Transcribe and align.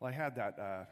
Well, 0.00 0.10
I 0.10 0.16
had 0.16 0.34
that. 0.36 0.58
Uh, 0.58 0.84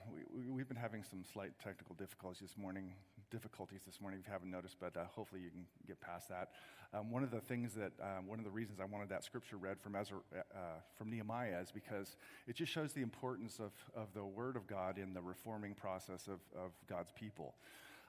we, 0.53 0.61
have 0.61 0.69
been 0.69 0.77
having 0.77 1.03
some 1.03 1.25
slight 1.33 1.53
technical 1.65 1.95
difficulties 1.95 2.41
this 2.41 2.59
morning. 2.59 2.93
Difficulties 3.31 3.81
this 3.87 4.03
morning, 4.03 4.21
if 4.21 4.27
you 4.27 4.33
haven't 4.35 4.51
noticed, 4.51 4.77
but 4.79 4.95
uh, 4.99 5.05
hopefully 5.07 5.41
you 5.41 5.49
can 5.49 5.65
get 5.87 5.99
past 5.99 6.29
that. 6.29 6.51
Um, 6.93 7.11
one 7.11 7.23
of 7.23 7.31
the 7.31 7.41
things 7.41 7.73
that, 7.73 7.93
um, 8.03 8.27
one 8.27 8.39
of 8.39 8.45
the 8.45 8.51
reasons 8.51 8.81
I 8.81 8.85
wanted 8.85 9.09
that 9.09 9.25
scripture 9.25 9.57
read 9.57 9.81
from 9.81 9.97
Ezra, 9.97 10.19
uh, 10.37 10.59
from 10.95 11.09
Nehemiah 11.09 11.59
is 11.63 11.71
because 11.73 12.19
it 12.47 12.55
just 12.55 12.71
shows 12.71 12.93
the 12.93 13.01
importance 13.01 13.59
of, 13.61 13.73
of 13.97 14.13
the 14.13 14.23
Word 14.27 14.57
of 14.57 14.67
God 14.67 14.99
in 14.99 15.15
the 15.15 15.23
reforming 15.23 15.73
process 15.73 16.29
of, 16.29 16.41
of 16.55 16.73
God's 16.87 17.11
people. 17.13 17.55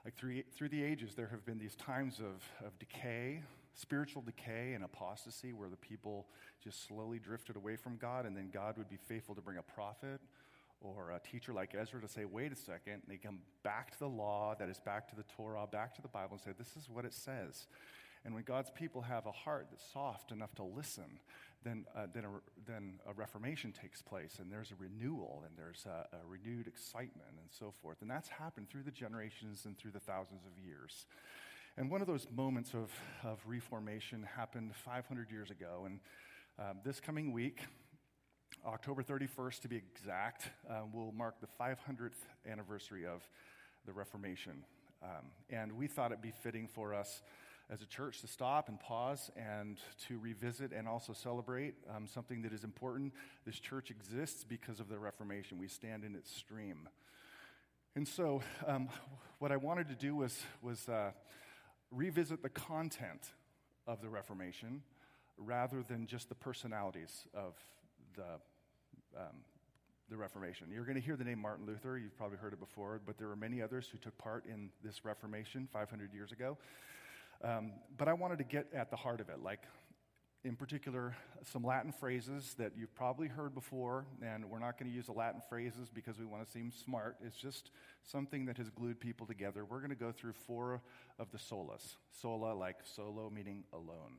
Like 0.04 0.14
through, 0.16 0.42
through 0.54 0.68
the 0.68 0.84
ages, 0.84 1.14
there 1.14 1.28
have 1.28 1.46
been 1.46 1.58
these 1.58 1.76
times 1.76 2.18
of, 2.18 2.44
of 2.66 2.78
decay, 2.78 3.40
spiritual 3.72 4.20
decay 4.20 4.74
and 4.74 4.84
apostasy, 4.84 5.54
where 5.54 5.70
the 5.70 5.78
people 5.78 6.26
just 6.62 6.86
slowly 6.86 7.18
drifted 7.18 7.56
away 7.56 7.76
from 7.76 7.96
God, 7.96 8.26
and 8.26 8.36
then 8.36 8.50
God 8.52 8.76
would 8.76 8.90
be 8.90 8.98
faithful 9.08 9.34
to 9.34 9.40
bring 9.40 9.56
a 9.56 9.62
prophet 9.62 10.20
or 10.80 11.10
a 11.10 11.20
teacher 11.20 11.52
like 11.52 11.74
Ezra 11.74 12.00
to 12.00 12.08
say, 12.08 12.24
wait 12.24 12.52
a 12.52 12.56
second, 12.56 12.94
and 12.94 13.02
they 13.08 13.16
come 13.16 13.38
back 13.62 13.90
to 13.92 13.98
the 13.98 14.08
law, 14.08 14.54
that 14.58 14.68
is 14.68 14.78
back 14.80 15.08
to 15.10 15.16
the 15.16 15.24
Torah, 15.36 15.66
back 15.70 15.94
to 15.96 16.02
the 16.02 16.08
Bible, 16.08 16.32
and 16.32 16.40
say, 16.40 16.52
this 16.56 16.76
is 16.76 16.88
what 16.88 17.04
it 17.04 17.12
says. 17.12 17.66
And 18.24 18.34
when 18.34 18.44
God's 18.44 18.70
people 18.70 19.02
have 19.02 19.26
a 19.26 19.32
heart 19.32 19.68
that's 19.70 19.84
soft 19.92 20.32
enough 20.32 20.54
to 20.56 20.62
listen, 20.62 21.20
then, 21.64 21.84
uh, 21.94 22.06
then, 22.12 22.24
a, 22.24 22.70
then 22.70 22.94
a 23.08 23.12
reformation 23.12 23.72
takes 23.72 24.00
place, 24.02 24.38
and 24.40 24.50
there's 24.50 24.70
a 24.70 24.74
renewal, 24.78 25.42
and 25.46 25.56
there's 25.56 25.86
a, 25.86 26.16
a 26.16 26.26
renewed 26.26 26.66
excitement, 26.66 27.28
and 27.28 27.48
so 27.50 27.72
forth. 27.82 27.98
And 28.00 28.10
that's 28.10 28.28
happened 28.28 28.68
through 28.70 28.82
the 28.82 28.90
generations 28.90 29.64
and 29.64 29.76
through 29.76 29.92
the 29.92 30.00
thousands 30.00 30.42
of 30.44 30.52
years. 30.64 31.06
And 31.76 31.90
one 31.90 32.00
of 32.00 32.06
those 32.06 32.26
moments 32.34 32.74
of, 32.74 32.90
of 33.24 33.38
reformation 33.46 34.26
happened 34.36 34.74
500 34.74 35.30
years 35.30 35.50
ago. 35.50 35.84
And 35.86 36.00
um, 36.58 36.78
this 36.84 37.00
coming 37.00 37.32
week, 37.32 37.60
October 38.66 39.02
31st, 39.02 39.60
to 39.60 39.68
be 39.68 39.76
exact, 39.76 40.50
um, 40.68 40.92
will 40.92 41.12
mark 41.12 41.40
the 41.40 41.46
500th 41.58 42.12
anniversary 42.46 43.06
of 43.06 43.22
the 43.86 43.92
Reformation. 43.92 44.64
Um, 45.02 45.30
and 45.48 45.72
we 45.72 45.86
thought 45.86 46.12
it'd 46.12 46.20
be 46.20 46.32
fitting 46.42 46.68
for 46.68 46.92
us 46.92 47.22
as 47.70 47.80
a 47.80 47.86
church 47.86 48.20
to 48.20 48.26
stop 48.26 48.68
and 48.68 48.78
pause 48.78 49.30
and 49.36 49.78
to 50.08 50.18
revisit 50.18 50.72
and 50.72 50.86
also 50.86 51.14
celebrate 51.14 51.74
um, 51.94 52.06
something 52.06 52.42
that 52.42 52.52
is 52.52 52.64
important. 52.64 53.14
This 53.46 53.58
church 53.58 53.90
exists 53.90 54.44
because 54.44 54.78
of 54.78 54.88
the 54.88 54.98
Reformation, 54.98 55.58
we 55.58 55.68
stand 55.68 56.04
in 56.04 56.14
its 56.14 56.34
stream. 56.34 56.88
And 57.96 58.06
so, 58.06 58.42
um, 58.66 58.88
what 59.38 59.52
I 59.52 59.56
wanted 59.56 59.88
to 59.88 59.94
do 59.94 60.16
was, 60.16 60.38
was 60.60 60.86
uh, 60.88 61.12
revisit 61.90 62.42
the 62.42 62.50
content 62.50 63.32
of 63.86 64.02
the 64.02 64.08
Reformation 64.08 64.82
rather 65.38 65.82
than 65.82 66.06
just 66.06 66.28
the 66.28 66.34
personalities 66.34 67.26
of 67.34 67.54
the, 68.16 68.38
um, 69.16 69.36
the 70.08 70.16
Reformation. 70.16 70.66
You're 70.72 70.84
going 70.84 70.96
to 70.96 71.00
hear 71.00 71.16
the 71.16 71.24
name 71.24 71.40
Martin 71.40 71.66
Luther. 71.66 71.96
You've 71.98 72.16
probably 72.16 72.38
heard 72.38 72.52
it 72.52 72.60
before, 72.60 73.00
but 73.04 73.16
there 73.16 73.28
were 73.28 73.36
many 73.36 73.62
others 73.62 73.88
who 73.90 73.98
took 73.98 74.16
part 74.18 74.44
in 74.46 74.70
this 74.82 75.04
Reformation 75.04 75.68
500 75.72 76.12
years 76.12 76.32
ago. 76.32 76.58
Um, 77.42 77.72
but 77.96 78.08
I 78.08 78.12
wanted 78.12 78.38
to 78.38 78.44
get 78.44 78.66
at 78.74 78.90
the 78.90 78.96
heart 78.96 79.20
of 79.20 79.28
it, 79.28 79.42
like, 79.42 79.60
in 80.42 80.56
particular, 80.56 81.14
some 81.44 81.62
Latin 81.62 81.92
phrases 81.92 82.54
that 82.58 82.72
you've 82.76 82.94
probably 82.94 83.28
heard 83.28 83.54
before, 83.54 84.06
and 84.22 84.44
we're 84.44 84.58
not 84.58 84.78
going 84.78 84.90
to 84.90 84.94
use 84.94 85.06
the 85.06 85.12
Latin 85.12 85.42
phrases 85.48 85.90
because 85.92 86.18
we 86.18 86.24
want 86.24 86.44
to 86.44 86.50
seem 86.50 86.72
smart. 86.72 87.16
It's 87.24 87.36
just 87.36 87.70
something 88.02 88.46
that 88.46 88.56
has 88.56 88.70
glued 88.70 88.98
people 88.98 89.26
together. 89.26 89.64
We're 89.64 89.78
going 89.78 89.90
to 89.90 89.96
go 89.96 90.12
through 90.12 90.32
four 90.32 90.80
of 91.18 91.30
the 91.30 91.38
solas. 91.38 91.94
Sola, 92.10 92.54
like 92.54 92.76
solo, 92.82 93.30
meaning 93.30 93.64
alone. 93.72 94.16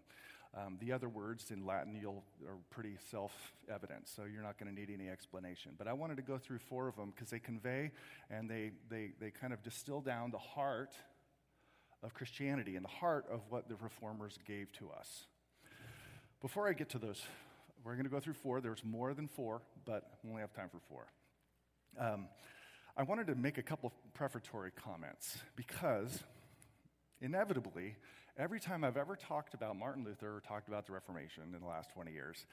Um, 0.53 0.77
the 0.81 0.91
other 0.91 1.07
words 1.07 1.49
in 1.51 1.65
Latin 1.65 1.97
you'll, 2.01 2.23
are 2.45 2.57
pretty 2.69 2.97
self 3.09 3.31
evident, 3.73 4.09
so 4.09 4.23
you're 4.23 4.43
not 4.43 4.59
going 4.59 4.73
to 4.73 4.77
need 4.77 4.89
any 4.93 5.09
explanation. 5.09 5.71
But 5.77 5.87
I 5.87 5.93
wanted 5.93 6.17
to 6.17 6.23
go 6.23 6.37
through 6.37 6.59
four 6.59 6.89
of 6.89 6.97
them 6.97 7.13
because 7.15 7.29
they 7.29 7.39
convey 7.39 7.91
and 8.29 8.49
they, 8.49 8.71
they, 8.89 9.11
they 9.19 9.31
kind 9.31 9.53
of 9.53 9.63
distill 9.63 10.01
down 10.01 10.31
the 10.31 10.37
heart 10.37 10.93
of 12.03 12.13
Christianity 12.13 12.75
and 12.75 12.83
the 12.83 12.89
heart 12.89 13.25
of 13.31 13.41
what 13.49 13.69
the 13.69 13.75
reformers 13.75 14.37
gave 14.45 14.71
to 14.73 14.89
us. 14.91 15.25
Before 16.41 16.67
I 16.67 16.73
get 16.73 16.89
to 16.89 16.99
those, 16.99 17.21
we're 17.83 17.93
going 17.93 18.05
to 18.05 18.11
go 18.11 18.19
through 18.19 18.33
four. 18.33 18.59
There's 18.59 18.83
more 18.83 19.13
than 19.13 19.27
four, 19.27 19.61
but 19.85 20.03
we 20.23 20.31
only 20.31 20.41
have 20.41 20.53
time 20.53 20.69
for 20.69 20.79
four. 20.89 21.07
Um, 21.97 22.27
I 22.97 23.03
wanted 23.03 23.27
to 23.27 23.35
make 23.35 23.57
a 23.57 23.63
couple 23.63 23.87
of 23.87 24.13
prefatory 24.13 24.71
comments 24.71 25.37
because 25.55 26.23
inevitably, 27.21 27.95
every 28.37 28.59
time 28.59 28.83
I've 28.83 28.97
ever 28.97 29.15
talked 29.15 29.53
about 29.53 29.75
Martin 29.75 30.03
Luther 30.03 30.35
or 30.35 30.41
talked 30.41 30.67
about 30.67 30.85
the 30.85 30.93
Reformation 30.93 31.43
in 31.53 31.61
the 31.61 31.67
last 31.67 31.89
20 31.93 32.11
years, 32.11 32.45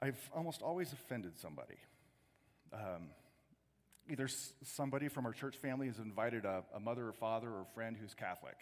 I've 0.00 0.18
almost 0.34 0.62
always 0.62 0.92
offended 0.92 1.38
somebody. 1.38 1.76
Um, 2.72 3.08
either 4.08 4.28
somebody 4.62 5.08
from 5.08 5.26
our 5.26 5.32
church 5.32 5.56
family 5.56 5.86
has 5.88 5.98
invited 5.98 6.44
a, 6.44 6.62
a 6.74 6.80
mother 6.80 7.08
or 7.08 7.12
father 7.12 7.48
or 7.48 7.66
friend 7.74 7.96
who's 8.00 8.14
Catholic. 8.14 8.56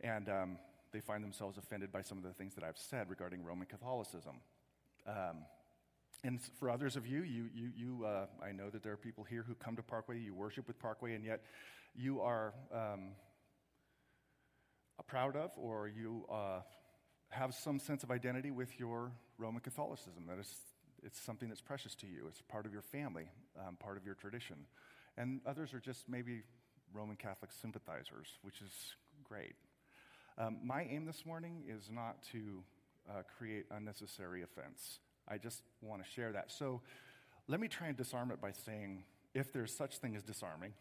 And 0.00 0.28
um, 0.28 0.58
they 0.92 1.00
find 1.00 1.24
themselves 1.24 1.58
offended 1.58 1.90
by 1.90 2.02
some 2.02 2.18
of 2.18 2.24
the 2.24 2.32
things 2.32 2.54
that 2.54 2.64
I've 2.64 2.78
said 2.78 3.10
regarding 3.10 3.42
Roman 3.42 3.66
Catholicism. 3.66 4.36
Um, 5.06 5.44
and 6.24 6.40
for 6.58 6.70
others 6.70 6.96
of 6.96 7.06
you, 7.06 7.22
you, 7.22 7.48
you, 7.54 7.70
you 7.76 8.04
uh, 8.04 8.26
I 8.44 8.52
know 8.52 8.70
that 8.70 8.82
there 8.82 8.92
are 8.92 8.96
people 8.96 9.24
here 9.24 9.44
who 9.46 9.54
come 9.54 9.76
to 9.76 9.82
Parkway, 9.82 10.18
you 10.18 10.34
worship 10.34 10.66
with 10.66 10.78
Parkway, 10.78 11.14
and 11.14 11.24
yet 11.24 11.42
you 11.94 12.20
are 12.20 12.52
um, 12.72 13.10
proud 15.02 15.36
of 15.36 15.50
or 15.56 15.88
you 15.88 16.24
uh, 16.30 16.60
have 17.30 17.54
some 17.54 17.78
sense 17.78 18.02
of 18.02 18.10
identity 18.10 18.50
with 18.50 18.78
your 18.78 19.12
Roman 19.38 19.60
Catholicism. 19.60 20.24
That 20.28 20.38
is, 20.38 20.52
it's 21.02 21.20
something 21.20 21.48
that's 21.48 21.60
precious 21.60 21.94
to 21.96 22.06
you. 22.06 22.26
It's 22.28 22.42
part 22.42 22.66
of 22.66 22.72
your 22.72 22.82
family, 22.82 23.28
um, 23.58 23.76
part 23.76 23.96
of 23.96 24.04
your 24.04 24.14
tradition. 24.14 24.56
And 25.16 25.40
others 25.46 25.74
are 25.74 25.80
just 25.80 26.08
maybe 26.08 26.42
Roman 26.92 27.16
Catholic 27.16 27.50
sympathizers, 27.52 28.38
which 28.42 28.60
is 28.60 28.72
great. 29.24 29.54
Um, 30.38 30.58
my 30.64 30.86
aim 30.90 31.04
this 31.04 31.26
morning 31.26 31.64
is 31.68 31.90
not 31.90 32.22
to 32.32 32.62
uh, 33.08 33.22
create 33.38 33.66
unnecessary 33.70 34.42
offense. 34.42 35.00
I 35.26 35.38
just 35.38 35.62
want 35.82 36.04
to 36.04 36.10
share 36.10 36.32
that. 36.32 36.50
So 36.50 36.80
let 37.48 37.60
me 37.60 37.68
try 37.68 37.88
and 37.88 37.96
disarm 37.96 38.30
it 38.30 38.40
by 38.40 38.52
saying, 38.52 39.04
if 39.34 39.52
there's 39.52 39.74
such 39.74 39.98
thing 39.98 40.16
as 40.16 40.22
disarming, 40.22 40.72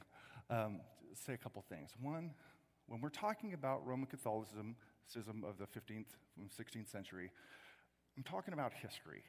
um, 0.49 0.79
say 1.25 1.33
a 1.33 1.37
couple 1.37 1.63
things. 1.67 1.89
One, 2.01 2.31
when 2.87 3.01
we're 3.01 3.09
talking 3.09 3.53
about 3.53 3.85
Roman 3.85 4.07
Catholicism 4.07 4.75
of 5.15 5.57
the 5.57 5.65
15th 5.65 6.15
and 6.39 6.49
16th 6.49 6.89
century, 6.89 7.31
I'm 8.17 8.23
talking 8.23 8.53
about 8.53 8.73
history. 8.73 9.23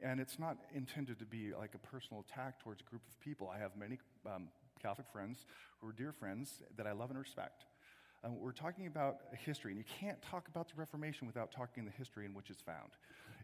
And 0.00 0.20
it's 0.20 0.38
not 0.38 0.56
intended 0.74 1.18
to 1.18 1.26
be 1.26 1.52
like 1.58 1.74
a 1.74 1.78
personal 1.78 2.24
attack 2.28 2.60
towards 2.60 2.80
a 2.80 2.84
group 2.84 3.02
of 3.08 3.20
people. 3.20 3.50
I 3.54 3.58
have 3.58 3.76
many 3.76 3.98
um, 4.26 4.48
Catholic 4.80 5.08
friends 5.12 5.44
who 5.80 5.88
are 5.88 5.92
dear 5.92 6.12
friends 6.12 6.62
that 6.76 6.86
I 6.86 6.92
love 6.92 7.10
and 7.10 7.18
respect. 7.18 7.64
Um, 8.24 8.38
we're 8.40 8.52
talking 8.52 8.86
about 8.86 9.18
history, 9.44 9.72
and 9.72 9.78
you 9.78 9.84
can't 10.00 10.20
talk 10.22 10.48
about 10.48 10.68
the 10.68 10.74
Reformation 10.76 11.26
without 11.26 11.52
talking 11.52 11.84
the 11.84 11.92
history 11.92 12.26
in 12.26 12.34
which 12.34 12.50
it's 12.50 12.62
found. 12.62 12.90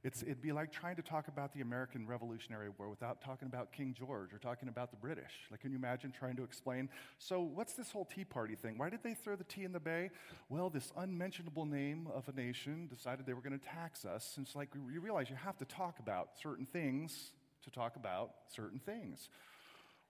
It's, 0.04 0.20
it'd 0.22 0.42
be 0.42 0.53
like 0.53 0.70
trying 0.70 0.97
to 0.97 1.03
talk 1.03 1.28
about 1.28 1.54
the 1.54 1.62
American 1.62 2.06
Revolutionary 2.06 2.69
War 2.78 2.91
without 2.91 3.22
talking 3.22 3.48
about 3.48 3.72
King 3.72 3.94
George 3.98 4.34
or 4.34 4.38
talking 4.38 4.69
about 4.69 4.91
the 4.91 4.98
British. 4.98 5.32
Like, 5.50 5.60
can 5.60 5.72
you 5.72 5.78
imagine 5.78 6.12
trying 6.12 6.37
to 6.37 6.44
explain? 6.44 6.91
So, 7.19 7.41
what's 7.41 7.72
this 7.72 7.91
whole 7.91 8.04
Tea 8.04 8.26
Party 8.26 8.54
thing? 8.54 8.76
Why 8.76 8.91
did 8.91 9.03
they 9.03 9.14
throw 9.14 9.34
the 9.34 9.44
tea 9.44 9.64
in 9.64 9.72
the 9.72 9.81
bay? 9.81 10.10
Well, 10.50 10.69
this 10.69 10.93
unmentionable 10.94 11.64
name 11.64 12.06
of 12.14 12.28
a 12.28 12.32
nation 12.32 12.87
decided 12.87 13.25
they 13.25 13.32
were 13.32 13.41
going 13.41 13.59
to 13.59 13.66
tax 13.66 14.04
us. 14.04 14.34
And 14.37 14.47
it's 14.47 14.54
like 14.54 14.69
you 14.93 15.00
realize 15.00 15.31
you 15.31 15.37
have 15.37 15.56
to 15.56 15.64
talk 15.64 15.98
about 15.98 16.38
certain 16.41 16.66
things 16.66 17.32
to 17.64 17.70
talk 17.70 17.97
about 17.97 18.32
certain 18.54 18.81
things 18.81 19.31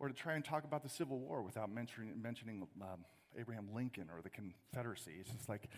or 0.01 0.09
to 0.09 0.15
try 0.15 0.35
and 0.35 0.45
talk 0.45 0.65
about 0.65 0.83
the 0.83 0.89
Civil 0.89 1.21
War 1.21 1.41
without 1.41 1.71
mentioning, 1.73 2.21
mentioning 2.21 2.67
um, 2.83 3.05
Abraham 3.39 3.69
Lincoln 3.73 4.09
or 4.13 4.23
the 4.23 4.31
Confederacy. 4.31 5.13
It's 5.21 5.31
just 5.31 5.49
like, 5.49 5.69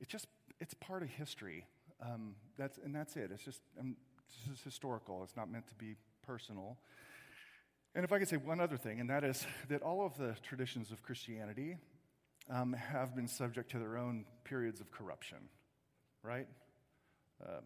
it's 0.00 0.10
just, 0.10 0.28
it's 0.60 0.74
part 0.74 1.02
of 1.02 1.08
history. 1.08 1.66
Um, 2.04 2.34
that's, 2.58 2.78
and 2.84 2.94
that's 2.94 3.16
it. 3.16 3.30
It's 3.32 3.42
just, 3.42 3.60
um, 3.80 3.96
this 4.46 4.58
is 4.58 4.64
historical. 4.64 5.22
It's 5.24 5.36
not 5.36 5.50
meant 5.50 5.66
to 5.68 5.74
be 5.74 5.96
personal. 6.26 6.76
And 7.94 8.04
if 8.04 8.12
I 8.12 8.18
could 8.18 8.28
say 8.28 8.36
one 8.36 8.60
other 8.60 8.76
thing, 8.76 9.00
and 9.00 9.08
that 9.10 9.24
is 9.24 9.46
that 9.68 9.82
all 9.82 10.04
of 10.04 10.16
the 10.18 10.34
traditions 10.42 10.90
of 10.90 11.02
Christianity 11.02 11.76
um, 12.50 12.72
have 12.74 13.14
been 13.14 13.28
subject 13.28 13.70
to 13.70 13.78
their 13.78 13.96
own 13.96 14.26
periods 14.44 14.80
of 14.80 14.90
corruption, 14.90 15.38
right? 16.22 16.46
Uh, 17.42 17.60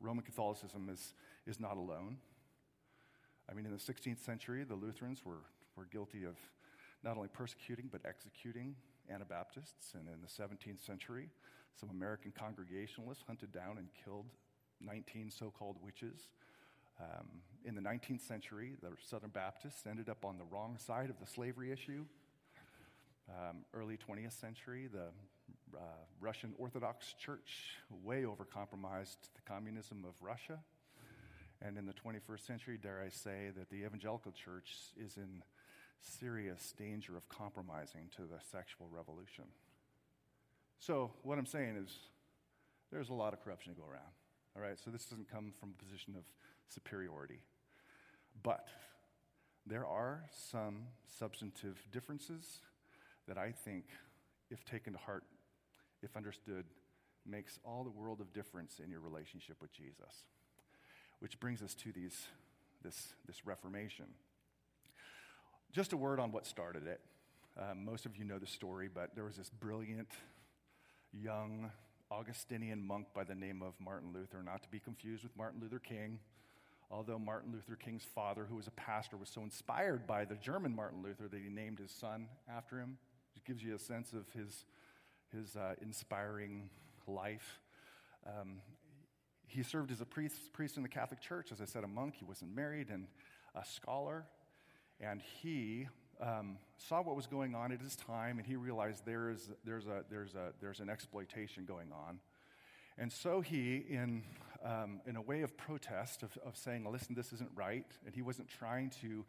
Roman 0.00 0.24
Catholicism 0.24 0.88
is, 0.92 1.14
is 1.46 1.60
not 1.60 1.76
alone. 1.76 2.18
I 3.48 3.54
mean, 3.54 3.66
in 3.66 3.72
the 3.72 3.78
16th 3.78 4.24
century, 4.24 4.64
the 4.64 4.74
Lutherans 4.74 5.24
were, 5.24 5.42
were 5.76 5.84
guilty 5.84 6.24
of 6.24 6.36
not 7.04 7.16
only 7.16 7.28
persecuting 7.28 7.88
but 7.90 8.00
executing 8.04 8.74
Anabaptists. 9.08 9.94
And 9.94 10.08
in 10.08 10.20
the 10.20 10.26
17th 10.26 10.84
century, 10.84 11.30
some 11.78 11.90
American 11.90 12.32
Congregationalists 12.32 13.24
hunted 13.26 13.52
down 13.52 13.78
and 13.78 13.88
killed 14.04 14.26
19 14.80 15.30
so 15.30 15.52
called 15.56 15.76
witches. 15.82 16.28
Um, 17.00 17.26
in 17.64 17.74
the 17.74 17.80
19th 17.80 18.26
century, 18.26 18.76
the 18.82 18.90
Southern 19.04 19.30
Baptists 19.30 19.86
ended 19.86 20.08
up 20.08 20.24
on 20.24 20.38
the 20.38 20.44
wrong 20.44 20.78
side 20.78 21.10
of 21.10 21.18
the 21.20 21.26
slavery 21.26 21.72
issue. 21.72 22.04
Um, 23.28 23.64
early 23.74 23.98
20th 23.98 24.38
century, 24.40 24.88
the 24.90 25.08
uh, 25.76 25.80
Russian 26.20 26.54
Orthodox 26.58 27.12
Church 27.14 27.76
way 28.02 28.22
overcompromised 28.22 29.18
the 29.34 29.42
communism 29.46 30.04
of 30.06 30.14
Russia. 30.22 30.58
And 31.60 31.76
in 31.76 31.86
the 31.86 31.94
21st 31.94 32.46
century, 32.46 32.78
dare 32.80 33.02
I 33.04 33.08
say, 33.08 33.50
that 33.56 33.70
the 33.70 33.84
evangelical 33.84 34.32
church 34.32 34.74
is 34.96 35.16
in 35.16 35.42
serious 36.02 36.72
danger 36.78 37.16
of 37.16 37.28
compromising 37.28 38.08
to 38.16 38.22
the 38.22 38.38
sexual 38.52 38.88
revolution. 38.90 39.44
So, 40.78 41.12
what 41.22 41.38
I'm 41.38 41.46
saying 41.46 41.76
is, 41.76 41.90
there's 42.92 43.08
a 43.08 43.14
lot 43.14 43.32
of 43.32 43.42
corruption 43.42 43.74
to 43.74 43.80
go 43.80 43.86
around. 43.86 44.12
All 44.54 44.62
right, 44.62 44.78
so 44.82 44.90
this 44.90 45.04
doesn't 45.04 45.30
come 45.30 45.52
from 45.58 45.74
a 45.78 45.82
position 45.82 46.14
of 46.16 46.24
superiority. 46.68 47.40
But 48.42 48.68
there 49.66 49.84
are 49.84 50.24
some 50.30 50.84
substantive 51.18 51.82
differences 51.92 52.60
that 53.26 53.36
I 53.36 53.52
think, 53.52 53.84
if 54.50 54.64
taken 54.64 54.92
to 54.92 54.98
heart, 54.98 55.24
if 56.02 56.16
understood, 56.16 56.64
makes 57.26 57.58
all 57.64 57.82
the 57.82 57.90
world 57.90 58.20
of 58.20 58.32
difference 58.32 58.80
in 58.82 58.90
your 58.90 59.00
relationship 59.00 59.56
with 59.60 59.72
Jesus. 59.72 60.24
Which 61.18 61.40
brings 61.40 61.62
us 61.62 61.74
to 61.74 61.92
these, 61.92 62.28
this, 62.82 63.14
this 63.26 63.44
Reformation. 63.44 64.06
Just 65.72 65.92
a 65.92 65.96
word 65.96 66.20
on 66.20 66.30
what 66.30 66.46
started 66.46 66.86
it. 66.86 67.00
Um, 67.58 67.84
most 67.84 68.06
of 68.06 68.16
you 68.16 68.24
know 68.24 68.38
the 68.38 68.46
story, 68.46 68.88
but 68.92 69.14
there 69.14 69.24
was 69.24 69.36
this 69.36 69.48
brilliant, 69.48 70.08
young 71.22 71.70
Augustinian 72.10 72.86
monk 72.86 73.06
by 73.14 73.24
the 73.24 73.34
name 73.34 73.62
of 73.62 73.74
Martin 73.80 74.12
Luther, 74.12 74.42
not 74.42 74.62
to 74.62 74.68
be 74.68 74.78
confused 74.78 75.22
with 75.22 75.36
Martin 75.36 75.60
Luther 75.60 75.78
King. 75.78 76.18
Although 76.90 77.18
Martin 77.18 77.52
Luther 77.52 77.74
King's 77.74 78.04
father, 78.04 78.46
who 78.48 78.54
was 78.54 78.68
a 78.68 78.72
pastor, 78.72 79.16
was 79.16 79.28
so 79.28 79.42
inspired 79.42 80.06
by 80.06 80.24
the 80.24 80.36
German 80.36 80.74
Martin 80.74 81.02
Luther 81.02 81.26
that 81.28 81.40
he 81.40 81.48
named 81.48 81.80
his 81.80 81.90
son 81.90 82.28
after 82.48 82.78
him. 82.78 82.98
It 83.34 83.44
gives 83.44 83.62
you 83.62 83.74
a 83.74 83.78
sense 83.78 84.12
of 84.12 84.26
his, 84.32 84.64
his 85.32 85.56
uh, 85.56 85.74
inspiring 85.82 86.70
life. 87.08 87.58
Um, 88.24 88.58
he 89.48 89.62
served 89.62 89.90
as 89.90 90.00
a 90.00 90.04
priest, 90.04 90.52
priest 90.52 90.76
in 90.76 90.84
the 90.84 90.88
Catholic 90.88 91.20
Church, 91.20 91.50
as 91.50 91.60
I 91.60 91.64
said, 91.64 91.82
a 91.82 91.88
monk. 91.88 92.14
He 92.18 92.24
wasn't 92.24 92.54
married 92.54 92.88
and 92.90 93.08
a 93.54 93.64
scholar. 93.64 94.26
And 95.00 95.20
he 95.42 95.88
um, 96.20 96.58
saw 96.78 97.02
what 97.02 97.16
was 97.16 97.26
going 97.26 97.54
on 97.54 97.72
at 97.72 97.80
his 97.80 97.96
time, 97.96 98.38
and 98.38 98.46
he 98.46 98.56
realized 98.56 99.04
there 99.04 99.30
is, 99.30 99.50
there's, 99.64 99.86
a, 99.86 100.04
there's, 100.10 100.34
a, 100.34 100.52
there's 100.60 100.80
an 100.80 100.88
exploitation 100.88 101.64
going 101.64 101.92
on. 101.92 102.20
And 102.98 103.12
so 103.12 103.40
he, 103.40 103.84
in, 103.88 104.22
um, 104.64 105.00
in 105.06 105.16
a 105.16 105.22
way 105.22 105.42
of 105.42 105.56
protest, 105.56 106.22
of, 106.22 106.36
of 106.46 106.56
saying, 106.56 106.90
listen, 106.90 107.14
this 107.14 107.32
isn't 107.32 107.50
right, 107.54 107.86
and 108.06 108.14
he 108.14 108.22
wasn't 108.22 108.48
trying 108.48 108.90
to 109.02 109.24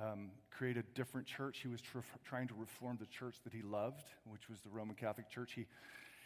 um, 0.00 0.30
create 0.50 0.76
a 0.76 0.82
different 0.94 1.26
church, 1.26 1.60
he 1.62 1.68
was 1.68 1.80
tr- 1.80 1.98
trying 2.24 2.48
to 2.48 2.54
reform 2.54 2.96
the 2.98 3.06
church 3.06 3.36
that 3.44 3.52
he 3.52 3.62
loved, 3.62 4.06
which 4.28 4.48
was 4.48 4.60
the 4.60 4.68
Roman 4.68 4.96
Catholic 4.96 5.28
Church. 5.30 5.52
He, 5.52 5.66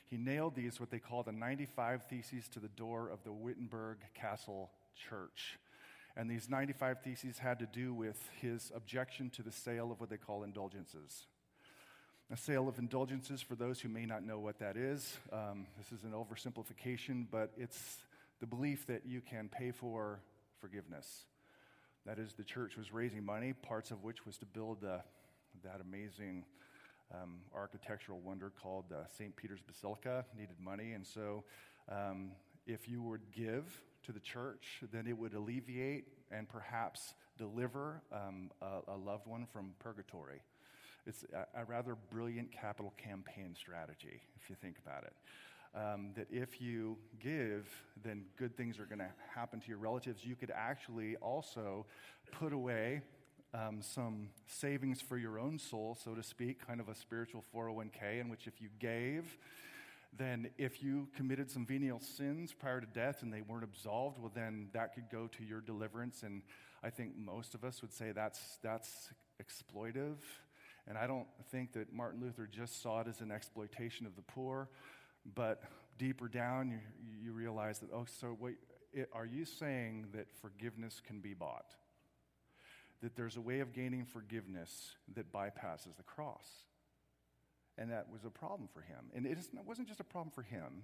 he 0.07 0.17
nailed 0.17 0.55
these, 0.55 0.81
what 0.81 0.91
they 0.91 0.99
call 0.99 1.23
the 1.23 1.33
95 1.33 2.05
Theses, 2.05 2.49
to 2.49 2.61
the 2.61 2.69
door 2.69 3.11
of 3.11 3.23
the 3.25 3.33
Wittenberg 3.33 3.99
Castle 4.15 4.71
Church. 4.97 5.59
And 6.19 6.29
these 6.29 6.51
95 6.51 7.03
theses 7.05 7.39
had 7.39 7.61
to 7.61 7.67
do 7.67 7.95
with 7.95 8.21
his 8.41 8.73
objection 8.75 9.31
to 9.31 9.43
the 9.43 9.53
sale 9.53 9.93
of 9.93 10.01
what 10.01 10.11
they 10.11 10.17
call 10.17 10.43
indulgences. 10.43 11.27
A 12.33 12.37
sale 12.37 12.69
of 12.69 12.81
indulgences, 12.81 13.41
for 13.41 13.55
those 13.55 13.81
who 13.81 13.89
may 13.89 14.05
not 14.05 14.27
know 14.27 14.41
what 14.41 14.59
that 14.59 14.77
is, 14.77 15.17
um, 15.33 15.69
this 15.79 15.93
is 15.93 16.03
an 16.03 16.11
oversimplification, 16.11 17.27
but 17.31 17.53
it's 17.57 17.99
the 18.41 18.49
belief 18.49 18.85
that 18.89 19.07
you 19.07 19.21
can 19.21 19.49
pay 19.49 19.71
for 19.71 20.19
forgiveness. 20.61 21.23
That 22.05 22.19
is, 22.19 22.33
the 22.33 22.43
church 22.43 22.77
was 22.77 22.93
raising 22.93 23.25
money, 23.25 23.53
parts 23.53 23.93
of 23.93 24.03
which 24.03 24.27
was 24.27 24.39
to 24.39 24.47
build 24.47 24.83
uh, 24.83 24.99
that 25.63 25.81
amazing 25.81 26.45
um, 27.15 27.37
architectural 27.55 28.19
wonder 28.19 28.51
called 28.61 28.87
uh, 28.93 29.07
St. 29.17 29.37
Peter's 29.37 29.63
Basilica, 29.63 30.25
needed 30.37 30.57
money. 30.61 30.95
And 30.95 31.07
so, 31.07 31.45
um, 31.89 32.33
if 32.67 32.89
you 32.89 33.03
would 33.03 33.23
give 33.33 33.81
to 34.09 34.13
the 34.13 34.21
church, 34.21 34.83
then 34.91 35.07
it 35.07 35.17
would 35.17 35.35
alleviate 35.35 36.07
and 36.31 36.49
perhaps 36.49 37.13
deliver 37.37 38.03
um, 38.11 38.51
a, 38.63 38.93
a, 38.93 38.97
loved 38.97 39.27
one 39.27 39.47
from 39.53 39.75
purgatory. 39.79 40.41
It's 41.07 41.27
a, 41.35 41.61
a, 41.61 41.65
rather 41.67 41.95
brilliant 42.11 42.51
capital 42.51 42.95
campaign 42.97 43.55
strategy, 43.55 44.23
if 44.41 44.49
you 44.49 44.57
think 44.57 44.77
about 44.83 45.05
it. 45.05 45.13
Um, 45.75 46.13
that 46.17 46.27
if 46.31 46.59
you 46.59 46.97
give, 47.21 47.69
then 48.03 48.25
good 48.39 48.57
things 48.57 48.79
are 48.79 48.87
going 48.87 49.01
to 49.01 49.11
happen 49.35 49.61
to 49.61 49.69
your 49.69 49.77
relatives. 49.77 50.25
You 50.25 50.37
could 50.37 50.53
actually 50.55 51.17
also 51.17 51.85
put 52.33 52.55
away 52.55 53.03
um, 53.53 53.83
some 53.83 54.31
savings 54.47 55.03
for 55.03 55.19
your 55.19 55.39
own 55.39 55.59
soul, 55.59 55.99
so 56.03 56.15
to 56.15 56.23
speak, 56.23 56.67
kind 56.67 56.81
of 56.81 56.89
a 56.89 56.95
spiritual 56.95 57.45
401k, 57.55 58.23
in 58.23 58.31
which 58.31 58.47
if 58.47 58.59
you 58.59 58.69
gave, 58.79 59.37
then 60.17 60.51
if 60.59 60.83
you 60.83 61.09
committed 61.15 61.51
some 61.51 61.67
venial 61.67 62.01
sins 62.01 62.53
prior 62.53 62.81
to 62.81 62.87
death 62.87 63.23
and 63.23 63.33
they 63.33 63.43
weren't 63.43 63.65
absolved, 63.65 64.19
well, 64.19 64.33
then 64.35 64.69
that 64.73 64.95
could 64.95 65.11
go 65.11 65.29
to 65.29 65.45
your 65.45 65.61
deliverance. 65.61 66.23
And 66.23 66.43
I 66.83 66.91
think 66.91 67.17
most 67.17 67.55
of 67.55 67.65
us 67.65 67.83
would 67.83 67.93
say 67.93 68.13
that's, 68.13 68.59
that's 68.63 69.11
exploitive. 69.43 70.17
And 70.87 70.97
I 70.97 71.07
don't 71.07 71.27
think 71.51 71.73
that 71.73 71.93
Martin 71.93 72.21
Luther 72.21 72.49
just 72.51 72.83
saw 72.83 73.01
it 73.01 73.09
as 73.09 73.21
an 73.21 73.31
exploitation 73.31 74.07
of 74.07 74.17
the 74.17 74.23
poor, 74.23 74.69
but 75.35 75.63
deeper 75.99 76.29
down, 76.29 76.71
you, 76.71 76.79
you 77.23 77.33
realize 77.33 77.79
that, 77.81 77.91
oh, 77.93 78.07
so 78.07 78.37
wait, 78.41 78.57
it, 78.93 79.11
are 79.13 79.27
you 79.27 79.45
saying 79.45 80.07
that 80.15 80.27
forgiveness 80.41 81.01
can 81.07 81.21
be 81.21 81.35
bought? 81.35 81.75
That 83.03 83.15
there's 83.15 83.37
a 83.37 83.41
way 83.41 83.61
of 83.61 83.73
gaining 83.73 84.07
forgiveness 84.07 84.93
that 85.15 85.33
bypasses 85.33 85.97
the 85.97 86.03
cross? 86.03 86.47
And 87.79 87.91
that 87.91 88.07
was 88.13 88.25
a 88.25 88.31
problem 88.31 88.69
for 88.73 88.81
him. 88.81 89.11
And 89.15 89.25
it, 89.25 89.39
wasn't 89.67 89.89
just 89.89 90.01
a 90.01 90.05
problem 90.05 90.33
for 90.35 90.43
him. 90.43 90.83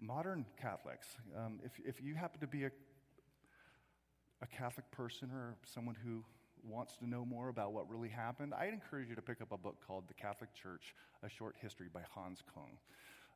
Modern 0.00 0.44
Catholics, 0.60 1.06
um, 1.36 1.60
if, 1.64 1.72
if 1.84 2.02
you 2.02 2.14
happen 2.14 2.40
to 2.40 2.46
be 2.46 2.64
a, 2.64 2.70
a 4.42 4.46
Catholic 4.46 4.90
person 4.90 5.30
or 5.30 5.56
someone 5.64 5.96
who 6.04 6.24
wants 6.62 6.96
to 6.96 7.08
know 7.08 7.24
more 7.24 7.48
about 7.48 7.72
what 7.72 7.88
really 7.88 8.08
happened, 8.08 8.52
I'd 8.52 8.72
encourage 8.72 9.08
you 9.08 9.14
to 9.14 9.22
pick 9.22 9.40
up 9.40 9.52
a 9.52 9.56
book 9.56 9.76
called 9.86 10.08
The 10.08 10.14
Catholic 10.14 10.52
Church 10.52 10.94
A 11.22 11.30
Short 11.30 11.54
History 11.62 11.86
by 11.92 12.02
Hans 12.10 12.42
Kung. 12.52 12.76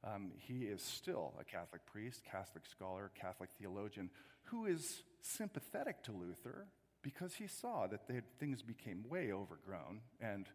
Um, 0.03 0.33
he 0.37 0.65
is 0.65 0.83
still 0.83 1.35
a 1.41 1.45
Catholic 1.45 1.87
priest, 1.87 2.23
Catholic 2.31 2.65
scholar, 2.67 3.11
Catholic 3.19 3.51
theologian 3.59 4.11
who 4.45 4.67
is 4.67 5.03
sympathetic 5.21 6.03
to 6.05 6.13
Luther 6.13 6.67
because 7.03 7.35
he 7.35 7.47
saw 7.47 7.87
that 7.87 8.09
they, 8.09 8.21
things 8.39 8.63
became 8.63 9.05
way 9.09 9.33
overgrown 9.33 10.01
and 10.21 10.47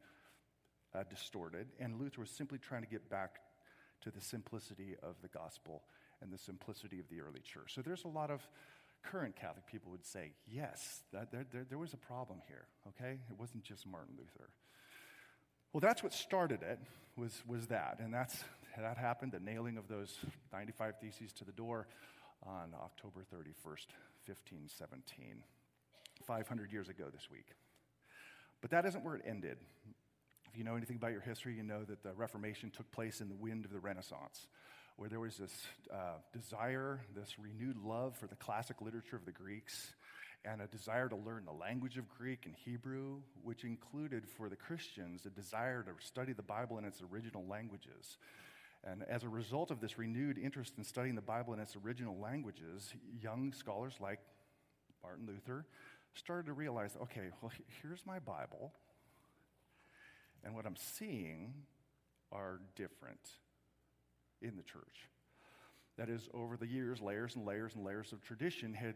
uh, 0.96 1.04
distorted, 1.10 1.68
and 1.80 2.00
Luther 2.00 2.22
was 2.22 2.30
simply 2.30 2.58
trying 2.58 2.82
to 2.82 2.88
get 2.88 3.10
back 3.10 3.40
to 4.02 4.12
the 4.12 4.22
simplicity 4.22 4.96
of 5.04 5.16
the 5.22 5.28
gospel 5.28 5.84
and 6.22 6.32
the 6.32 6.38
simplicity 6.38 7.00
of 7.00 7.10
the 7.10 7.22
early 7.22 7.42
church. 7.42 7.74
So 7.74 7.82
there's 7.82 8.04
a 8.06 8.10
lot 8.10 8.32
of 8.32 8.48
current 9.04 9.36
Catholic 9.36 9.66
people 9.68 9.92
would 9.92 10.06
say, 10.06 10.32
yes, 10.48 11.04
that, 11.14 11.32
there, 11.32 11.46
there, 11.52 11.66
there 11.70 11.78
was 11.78 11.94
a 11.94 11.98
problem 11.98 12.40
here, 12.48 12.66
okay? 12.88 13.20
It 13.30 13.40
wasn't 13.40 13.64
just 13.64 13.86
Martin 13.86 14.16
Luther. 14.18 14.50
Well, 15.74 15.82
that's 15.82 16.02
what 16.02 16.14
started 16.14 16.62
it, 16.64 16.80
was, 17.18 17.44
was 17.48 17.68
that. 17.68 17.98
And 18.00 18.14
that's, 18.14 18.44
that 18.78 18.98
happened, 18.98 19.34
the 19.34 19.40
nailing 19.40 19.78
of 19.78 19.88
those 19.88 20.18
95 20.54 20.96
theses 21.02 21.34
to 21.34 21.46
the 21.46 21.52
door 21.52 21.88
on 22.44 22.74
October 22.82 23.22
31st, 23.22 23.88
1517, 24.26 25.44
500 26.26 26.72
years 26.72 26.90
ago 26.90 27.06
this 27.14 27.30
week. 27.32 27.48
But 28.62 28.72
that 28.72 28.86
isn't 28.86 29.04
where 29.04 29.16
it 29.16 29.24
ended. 29.28 29.58
If 30.56 30.60
you 30.60 30.64
know 30.64 30.78
anything 30.78 30.96
about 30.96 31.12
your 31.12 31.20
history, 31.20 31.54
you 31.54 31.64
know 31.64 31.84
that 31.84 32.02
the 32.02 32.14
Reformation 32.14 32.72
took 32.72 32.90
place 32.94 33.20
in 33.20 33.28
the 33.28 33.36
wind 33.36 33.66
of 33.66 33.74
the 33.74 33.80
Renaissance, 33.80 34.48
where 34.96 35.10
there 35.10 35.20
was 35.20 35.36
this 35.36 35.52
uh, 35.92 36.14
desire, 36.32 37.02
this 37.14 37.38
renewed 37.38 37.76
love 37.84 38.16
for 38.16 38.28
the 38.28 38.38
classic 38.38 38.82
literature 38.82 39.18
of 39.18 39.26
the 39.26 39.34
Greeks, 39.34 39.92
and 40.46 40.62
a 40.62 40.68
desire 40.68 41.10
to 41.10 41.16
learn 41.18 41.44
the 41.44 41.52
language 41.52 41.98
of 41.98 42.08
Greek 42.08 42.46
and 42.46 42.56
Hebrew, 42.56 43.18
which 43.44 43.66
included 43.66 44.30
for 44.30 44.48
the 44.48 44.56
Christians 44.56 45.26
a 45.26 45.30
desire 45.30 45.84
to 45.84 45.92
study 46.00 46.32
the 46.32 46.42
Bible 46.42 46.78
in 46.78 46.86
its 46.86 47.02
original 47.12 47.46
languages. 47.46 48.18
And 48.86 49.04
as 49.10 49.26
a 49.26 49.30
result 49.30 49.72
of 49.72 49.82
this 49.82 49.98
renewed 49.98 50.38
interest 50.38 50.76
in 50.78 50.86
studying 50.86 51.16
the 51.16 51.22
Bible 51.22 51.54
in 51.54 51.60
its 51.60 51.76
original 51.76 52.18
languages, 52.18 52.94
young 53.22 53.52
scholars 53.52 53.96
like 54.00 54.20
Martin 55.04 55.28
Luther 55.28 55.66
started 56.14 56.46
to 56.46 56.54
realize 56.54 56.96
okay, 57.02 57.32
well, 57.42 57.52
here's 57.82 58.06
my 58.06 58.20
Bible. 58.20 58.72
And 60.46 60.56
what 60.56 60.66
I'm 60.66 60.76
seeing 60.76 61.54
are 62.32 62.62
different 62.76 63.20
in 64.42 64.56
the 64.56 64.64
church. 64.64 65.10
That 65.98 66.08
is, 66.08 66.30
over 66.34 66.56
the 66.56 66.68
years, 66.68 67.02
layers 67.02 67.36
and 67.36 67.46
layers 67.46 67.74
and 67.74 67.84
layers 67.84 68.12
of 68.14 68.22
tradition 68.22 68.74
had, 68.74 68.96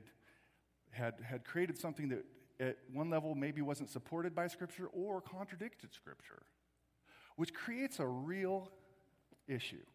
had, 0.92 1.16
had 1.24 1.44
created 1.44 1.78
something 1.78 2.10
that 2.10 2.26
at 2.60 2.78
one 2.94 3.10
level 3.10 3.36
maybe 3.36 3.62
wasn't 3.62 3.90
supported 3.90 4.36
by 4.36 4.48
Scripture 4.48 4.88
or 4.88 5.22
contradicted 5.22 5.94
Scripture, 5.94 6.44
which 7.36 7.54
creates 7.54 8.00
a 8.00 8.06
real 8.06 8.70
issue. 9.48 9.86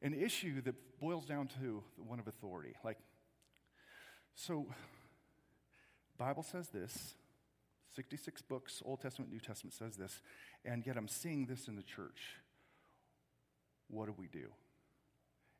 An 0.00 0.14
issue 0.14 0.62
that 0.62 0.74
boils 1.00 1.26
down 1.26 1.48
to 1.60 1.82
one 1.96 2.20
of 2.20 2.28
authority. 2.28 2.74
Like, 2.84 2.98
so, 4.34 4.66
Bible 6.18 6.44
says 6.44 6.68
this, 6.68 7.14
66 7.96 8.42
books, 8.42 8.82
Old 8.84 9.00
Testament, 9.00 9.32
New 9.32 9.40
Testament 9.40 9.72
says 9.72 9.96
this, 9.96 10.20
and 10.64 10.86
yet 10.86 10.98
I'm 10.98 11.08
seeing 11.08 11.46
this 11.46 11.66
in 11.66 11.76
the 11.76 11.82
church. 11.82 12.36
What 13.88 14.06
do 14.06 14.14
we 14.18 14.26
do? 14.26 14.48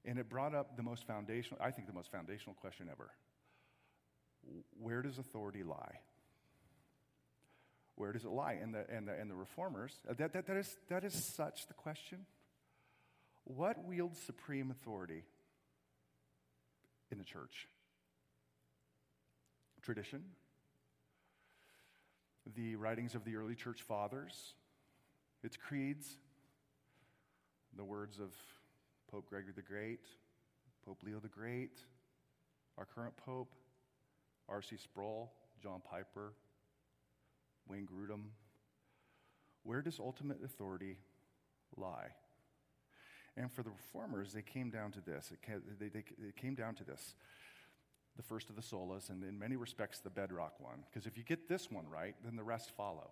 And 0.05 0.19
it 0.19 0.29
brought 0.29 0.55
up 0.55 0.77
the 0.77 0.83
most 0.83 1.07
foundational, 1.07 1.61
I 1.63 1.71
think 1.71 1.87
the 1.89 1.95
most 1.95 2.13
foundational 2.13 2.55
question 2.55 2.89
ever. 2.93 3.11
where 4.79 5.03
does 5.03 5.19
authority 5.19 5.63
lie? 5.63 5.99
Where 7.97 8.13
does 8.13 8.25
it 8.25 8.31
lie? 8.31 8.59
And 8.63 8.75
the, 8.75 8.85
and 8.91 9.09
the, 9.09 9.15
and 9.15 9.31
the 9.31 9.35
reformers, 9.35 9.95
uh, 10.09 10.13
that, 10.19 10.35
that, 10.35 10.47
that, 10.47 10.57
is, 10.57 10.77
that 10.91 11.03
is 11.03 11.15
such 11.15 11.67
the 11.67 11.75
question. 11.75 12.27
What 13.45 13.83
wields 13.85 14.21
supreme 14.21 14.71
authority 14.71 15.25
in 17.11 17.17
the 17.17 17.25
church? 17.25 17.67
Tradition, 19.83 20.25
the 22.55 22.77
writings 22.77 23.15
of 23.15 23.25
the 23.25 23.37
early 23.37 23.55
church 23.55 23.83
fathers, 23.83 24.55
its 25.43 25.57
creeds, 25.57 26.19
the 27.77 27.85
words 27.85 28.19
of 28.19 28.31
Pope 29.11 29.29
Gregory 29.29 29.53
the 29.55 29.63
Great, 29.63 30.07
Pope 30.85 31.03
Leo 31.05 31.19
the 31.19 31.29
Great, 31.29 31.81
our 32.79 32.85
current 32.85 33.17
Pope, 33.17 33.53
R.C. 34.49 34.77
Sproul, 34.77 35.33
John 35.63 35.81
Piper, 35.85 36.33
Wayne 37.69 37.87
Grudem. 37.87 38.25
Where 39.65 39.83
does 39.83 39.99
ultimate 39.99 40.39
authority 40.45 40.99
lie? 41.77 42.11
And 43.37 43.53
for 43.53 43.63
the 43.63 43.71
reformers, 43.71 44.33
they 44.33 44.43
came 44.43 44.71
down 44.71 44.93
to 44.93 45.01
this. 45.01 45.31
It 45.33 45.43
came, 45.43 45.63
they, 45.79 45.87
it 45.87 46.37
came 46.37 46.55
down 46.55 46.75
to 46.77 46.85
this 46.85 47.15
the 48.17 48.23
first 48.23 48.51
of 48.51 48.57
the 48.57 48.63
solas, 48.63 49.11
and 49.11 49.23
in 49.23 49.39
many 49.39 49.57
respects, 49.57 49.99
the 49.99 50.11
bedrock 50.11 50.59
one. 50.59 50.85
Because 50.91 51.07
if 51.07 51.17
you 51.17 51.25
get 51.25 51.49
this 51.49 51.71
one 51.71 51.89
right, 51.89 52.15
then 52.25 52.37
the 52.37 52.43
rest 52.43 52.73
follow. 52.77 53.11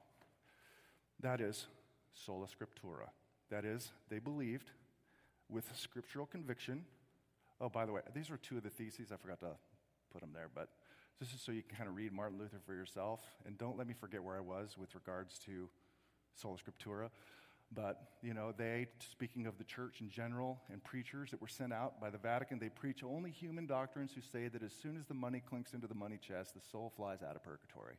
That 1.21 1.41
is 1.41 1.67
sola 2.15 2.47
scriptura. 2.47 3.09
That 3.51 3.65
is, 3.65 3.93
they 4.09 4.19
believed 4.19 4.71
with 5.49 5.71
scriptural 5.77 6.27
conviction. 6.27 6.85
Oh, 7.61 7.69
by 7.69 7.87
the 7.87 7.93
way, 7.93 8.01
these 8.15 8.31
are 8.31 8.37
two 8.37 8.57
of 8.57 8.63
the 8.63 8.71
theses. 8.71 9.13
I 9.13 9.17
forgot 9.17 9.41
to 9.41 9.57
put 10.13 10.21
them 10.21 10.31
there, 10.33 10.49
but 10.55 10.69
this 11.21 11.33
is 11.33 11.41
so 11.41 11.53
you 11.53 11.63
can 11.63 11.77
kind 11.77 11.89
of 11.89 11.97
read 11.97 12.13
Martin 12.13 12.39
Luther 12.39 12.59
for 12.67 12.75
yourself. 12.75 13.21
And 13.47 13.57
don't 13.59 13.79
let 13.79 13.87
me 13.87 13.95
forget 13.99 14.23
where 14.23 14.37
I 14.37 14.41
was 14.41 14.77
with 14.79 14.95
regards 14.95 15.39
to 15.41 15.69
sola 16.35 16.57
scriptura. 16.57 17.11
But, 17.73 18.01
you 18.23 18.35
know, 18.35 18.53
they, 18.57 18.87
speaking 19.13 19.47
of 19.47 19.59
the 19.59 19.65
church 19.65 20.01
in 20.01 20.09
general 20.09 20.61
and 20.71 20.83
preachers 20.85 21.31
that 21.31 21.41
were 21.41 21.49
sent 21.49 21.73
out 21.73 22.01
by 22.01 22.11
the 22.11 22.19
Vatican, 22.19 22.59
they 22.59 22.69
preach 22.69 23.03
only 23.03 23.31
human 23.31 23.67
doctrines 23.67 24.13
who 24.15 24.21
say 24.21 24.49
that 24.49 24.63
as 24.63 24.73
soon 24.73 24.97
as 24.97 25.07
the 25.07 25.15
money 25.15 25.43
clinks 25.45 25.75
into 25.75 25.87
the 25.87 25.95
money 25.95 26.19
chest, 26.21 26.55
the 26.55 26.61
soul 26.61 26.93
flies 26.97 27.23
out 27.23 27.35
of 27.35 27.43
purgatory. 27.43 27.97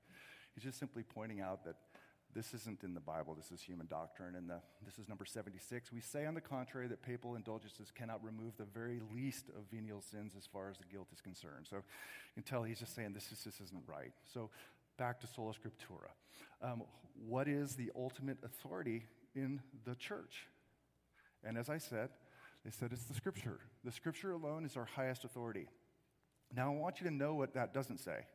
He's 0.53 0.63
just 0.63 0.79
simply 0.79 1.03
pointing 1.03 1.41
out 1.41 1.65
that 1.65 1.75
this 2.35 2.53
isn't 2.53 2.83
in 2.83 2.93
the 2.93 2.99
Bible, 2.99 3.33
this 3.33 3.51
is 3.51 3.61
human 3.61 3.87
doctrine. 3.87 4.35
And 4.35 4.49
the, 4.49 4.59
this 4.85 4.99
is 4.99 5.07
number 5.07 5.25
76. 5.25 5.91
We 5.93 6.01
say, 6.01 6.25
on 6.25 6.33
the 6.33 6.41
contrary, 6.41 6.87
that 6.87 7.01
papal 7.01 7.35
indulgences 7.35 7.91
cannot 7.91 8.23
remove 8.23 8.57
the 8.57 8.65
very 8.65 9.01
least 9.13 9.47
of 9.49 9.63
venial 9.71 10.01
sins 10.01 10.33
as 10.37 10.45
far 10.45 10.69
as 10.69 10.77
the 10.77 10.83
guilt 10.91 11.07
is 11.13 11.21
concerned. 11.21 11.65
So 11.69 11.77
you 11.77 11.83
can 12.35 12.43
tell 12.43 12.63
he's 12.63 12.79
just 12.79 12.93
saying 12.93 13.13
this, 13.13 13.31
is, 13.31 13.43
this 13.45 13.61
isn't 13.61 13.83
right. 13.87 14.11
So 14.33 14.49
back 14.97 15.21
to 15.21 15.27
sola 15.27 15.53
scriptura. 15.53 16.11
Um, 16.61 16.83
what 17.25 17.47
is 17.47 17.75
the 17.75 17.91
ultimate 17.95 18.37
authority 18.43 19.05
in 19.35 19.61
the 19.85 19.95
church? 19.95 20.47
And 21.43 21.57
as 21.57 21.69
I 21.69 21.77
said, 21.77 22.09
they 22.63 22.71
said 22.71 22.91
it's 22.91 23.03
the 23.03 23.13
scripture. 23.13 23.59
The 23.83 23.91
scripture 23.91 24.31
alone 24.31 24.65
is 24.65 24.75
our 24.75 24.85
highest 24.85 25.23
authority. 25.23 25.67
Now, 26.55 26.71
I 26.71 26.75
want 26.75 26.99
you 26.99 27.07
to 27.07 27.13
know 27.13 27.35
what 27.35 27.53
that 27.53 27.73
doesn't 27.73 27.99
say. 27.99 28.25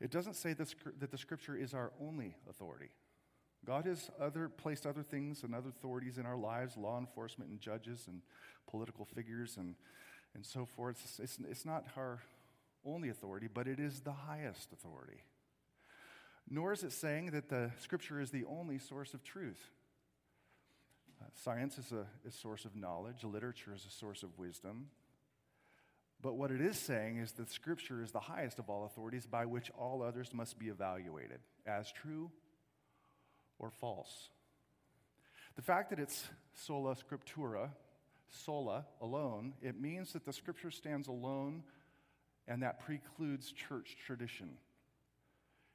It 0.00 0.10
doesn't 0.10 0.34
say 0.34 0.52
that 0.54 1.10
the 1.10 1.18
scripture 1.18 1.56
is 1.56 1.74
our 1.74 1.92
only 2.00 2.36
authority. 2.48 2.90
God 3.66 3.86
has 3.86 4.10
other, 4.20 4.48
placed 4.48 4.86
other 4.86 5.02
things 5.02 5.42
and 5.42 5.54
other 5.54 5.70
authorities 5.70 6.16
in 6.18 6.24
our 6.24 6.36
lives, 6.36 6.76
law 6.76 6.98
enforcement 6.98 7.50
and 7.50 7.60
judges 7.60 8.04
and 8.06 8.22
political 8.70 9.04
figures 9.04 9.56
and, 9.56 9.74
and 10.34 10.46
so 10.46 10.64
forth. 10.64 10.96
It's, 11.02 11.18
it's, 11.18 11.38
it's 11.50 11.64
not 11.66 11.84
our 11.96 12.20
only 12.86 13.08
authority, 13.08 13.48
but 13.52 13.66
it 13.66 13.80
is 13.80 14.00
the 14.00 14.12
highest 14.12 14.72
authority. 14.72 15.24
Nor 16.48 16.72
is 16.72 16.84
it 16.84 16.92
saying 16.92 17.32
that 17.32 17.48
the 17.48 17.72
scripture 17.80 18.20
is 18.20 18.30
the 18.30 18.44
only 18.44 18.78
source 18.78 19.12
of 19.12 19.24
truth. 19.24 19.70
Science 21.34 21.78
is 21.78 21.92
a, 21.92 22.06
a 22.26 22.30
source 22.30 22.64
of 22.64 22.74
knowledge, 22.74 23.24
literature 23.24 23.72
is 23.74 23.84
a 23.86 23.90
source 23.90 24.22
of 24.22 24.38
wisdom, 24.38 24.86
but 26.20 26.34
what 26.34 26.50
it 26.50 26.60
is 26.60 26.76
saying 26.76 27.18
is 27.18 27.32
that 27.32 27.50
Scripture 27.50 28.02
is 28.02 28.10
the 28.10 28.20
highest 28.20 28.58
of 28.58 28.68
all 28.68 28.84
authorities 28.84 29.26
by 29.26 29.46
which 29.46 29.70
all 29.78 30.02
others 30.02 30.34
must 30.34 30.58
be 30.58 30.68
evaluated 30.68 31.40
as 31.66 31.92
true 31.92 32.30
or 33.58 33.70
false. 33.70 34.30
The 35.56 35.62
fact 35.62 35.90
that 35.90 35.98
it's 35.98 36.28
sola 36.54 36.94
scriptura, 36.94 37.70
sola, 38.28 38.86
alone, 39.00 39.54
it 39.62 39.80
means 39.80 40.12
that 40.12 40.24
the 40.24 40.32
Scripture 40.32 40.70
stands 40.70 41.08
alone 41.08 41.62
and 42.46 42.62
that 42.62 42.80
precludes 42.80 43.52
church 43.52 43.96
tradition. 44.06 44.50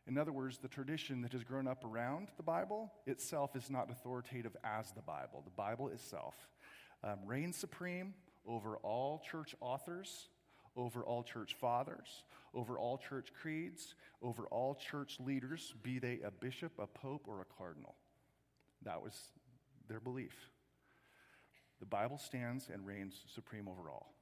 In 0.08 0.18
other 0.18 0.32
words, 0.32 0.58
the 0.58 0.68
tradition 0.68 1.22
that 1.22 1.32
has 1.32 1.44
grown 1.44 1.68
up 1.68 1.86
around 1.86 2.28
the 2.38 2.44
Bible 2.44 2.92
itself 3.06 3.56
is 3.56 3.70
not 3.70 3.90
authoritative 3.90 4.56
as 4.64 4.92
the 4.92 5.02
Bible. 5.02 5.42
The 5.46 5.52
Bible 5.52 5.88
itself 5.90 6.36
um, 7.04 7.20
reigns 7.26 7.56
supreme 7.56 8.14
over 8.46 8.78
all 8.78 9.22
church 9.30 9.56
authors 9.62 10.28
over 10.76 11.04
all 11.04 11.24
church 11.24 11.56
fathers, 11.60 12.24
over 12.54 12.78
all 12.78 12.98
church 12.98 13.32
creeds, 13.40 13.96
over 14.22 14.46
all 14.48 14.76
church 14.76 15.18
leaders, 15.20 15.74
be 15.84 16.00
they 16.00 16.20
a 16.26 16.32
bishop, 16.32 16.72
a 16.80 16.88
pope, 16.88 17.26
or 17.28 17.42
a 17.42 17.46
cardinal. 17.58 17.96
That 18.84 19.02
was 19.02 19.14
their 19.88 20.00
belief. 20.00 20.36
The 21.80 21.86
Bible 21.86 22.18
stands 22.18 22.70
and 22.74 22.86
reigns 22.86 23.24
supreme 23.34 23.68
over 23.68 23.90
all. 23.90 24.14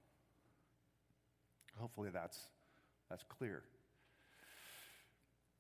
Hopefully 1.79 2.09
that's, 2.11 2.37
that's 3.09 3.23
clear. 3.23 3.63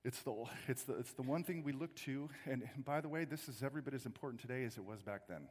It's 0.03 0.19
the, 0.23 0.33
it's, 0.67 0.83
the, 0.83 0.97
it's 0.97 1.13
the 1.13 1.21
one 1.21 1.43
thing 1.43 1.63
we 1.63 1.73
look 1.73 1.95
to, 1.97 2.29
and, 2.45 2.63
and 2.73 2.83
by 2.83 3.01
the 3.01 3.09
way, 3.09 3.25
this 3.25 3.47
is 3.47 3.61
every 3.61 3.81
bit 3.81 3.93
as 3.93 4.05
important 4.05 4.41
today 4.41 4.63
as 4.63 4.77
it 4.77 4.83
was 4.83 5.01
back 5.01 5.27
then 5.27 5.47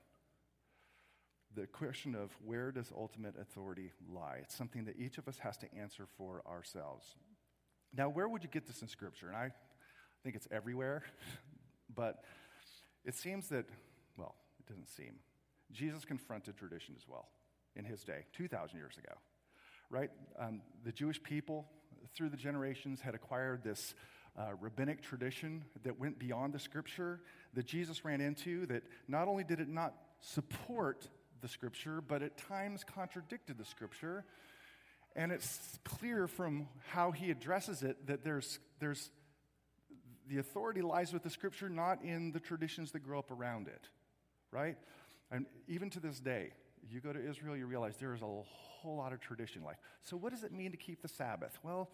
the 1.55 1.67
question 1.67 2.15
of 2.15 2.31
where 2.45 2.71
does 2.71 2.93
ultimate 2.97 3.35
authority 3.41 3.93
lie? 4.09 4.39
It's 4.43 4.55
something 4.55 4.85
that 4.85 4.99
each 4.99 5.19
of 5.19 5.27
us 5.27 5.39
has 5.39 5.57
to 5.59 5.75
answer 5.75 6.07
for 6.17 6.43
ourselves. 6.49 7.05
Now, 7.97 8.09
where 8.09 8.29
would 8.29 8.45
you 8.45 8.49
get 8.49 8.67
this 8.67 8.83
in 8.83 8.89
Scripture? 8.89 9.29
And 9.29 9.37
I 9.37 9.51
think 10.23 10.37
it's 10.37 10.47
everywhere, 10.51 11.03
but 11.95 12.23
it 13.05 13.15
seems 13.15 13.49
that, 13.49 13.67
well, 14.17 14.35
it 14.61 14.67
doesn't 14.69 14.89
seem. 14.89 15.17
Jesus 15.73 16.05
confronted 16.05 16.57
tradition 16.57 16.95
as 16.97 17.07
well 17.09 17.29
in 17.75 17.85
his 17.85 18.05
day, 18.05 18.27
2,000 18.35 18.77
years 18.77 18.97
ago, 18.97 19.15
right? 19.91 20.11
Um, 20.39 20.63
the 20.85 20.93
Jewish 20.93 21.23
people, 21.23 21.67
through 22.15 22.29
the 22.29 22.37
generations, 22.37 23.01
had 23.01 23.15
acquired 23.15 23.63
this 23.65 23.95
uh, 24.39 24.51
rabbinic 24.61 25.03
tradition 25.03 25.65
that 25.83 25.99
went 25.99 26.19
beyond 26.19 26.53
the 26.53 26.59
scripture 26.59 27.21
that 27.55 27.67
Jesus 27.67 28.05
ran 28.05 28.21
into, 28.21 28.67
that 28.67 28.83
not 29.09 29.29
only 29.29 29.45
did 29.45 29.61
it 29.61 29.69
not 29.69 29.95
support 30.21 31.09
the 31.41 31.49
scripture, 31.49 32.01
but 32.01 32.23
at 32.23 32.37
times 32.37 32.85
contradicted 32.85 33.59
the 33.59 33.65
scripture. 33.65 34.25
And 35.17 35.33
it's 35.33 35.79
clear 35.85 36.29
from 36.29 36.69
how 36.89 37.11
he 37.11 37.31
addresses 37.31 37.83
it 37.83 38.07
that 38.07 38.23
there's, 38.23 38.61
there's 38.79 39.11
the 40.29 40.39
authority 40.39 40.83
lies 40.83 41.13
with 41.13 41.25
the 41.25 41.31
scripture, 41.31 41.69
not 41.69 42.03
in 42.05 42.31
the 42.33 42.41
traditions 42.41 42.93
that 42.93 43.01
grow 43.01 43.19
up 43.19 43.31
around 43.33 43.67
it, 43.67 43.89
right? 44.53 44.77
And 45.33 45.47
even 45.67 45.91
to 45.91 46.01
this 46.01 46.21
day, 46.21 46.53
you 46.89 47.01
go 47.01 47.13
to 47.13 47.29
Israel, 47.29 47.57
you 47.57 47.67
realize 47.67 47.97
there 47.97 48.15
is 48.15 48.23
a 48.23 48.27
whole 48.81 48.97
lot 48.97 49.13
of 49.13 49.21
tradition. 49.21 49.63
Like, 49.65 49.79
so 50.03 50.17
what 50.17 50.33
does 50.33 50.45
it 50.45 50.53
mean 50.53 50.71
to 50.71 50.77
keep 50.77 51.03
the 51.03 51.09
Sabbath? 51.09 51.59
Well, 51.63 51.91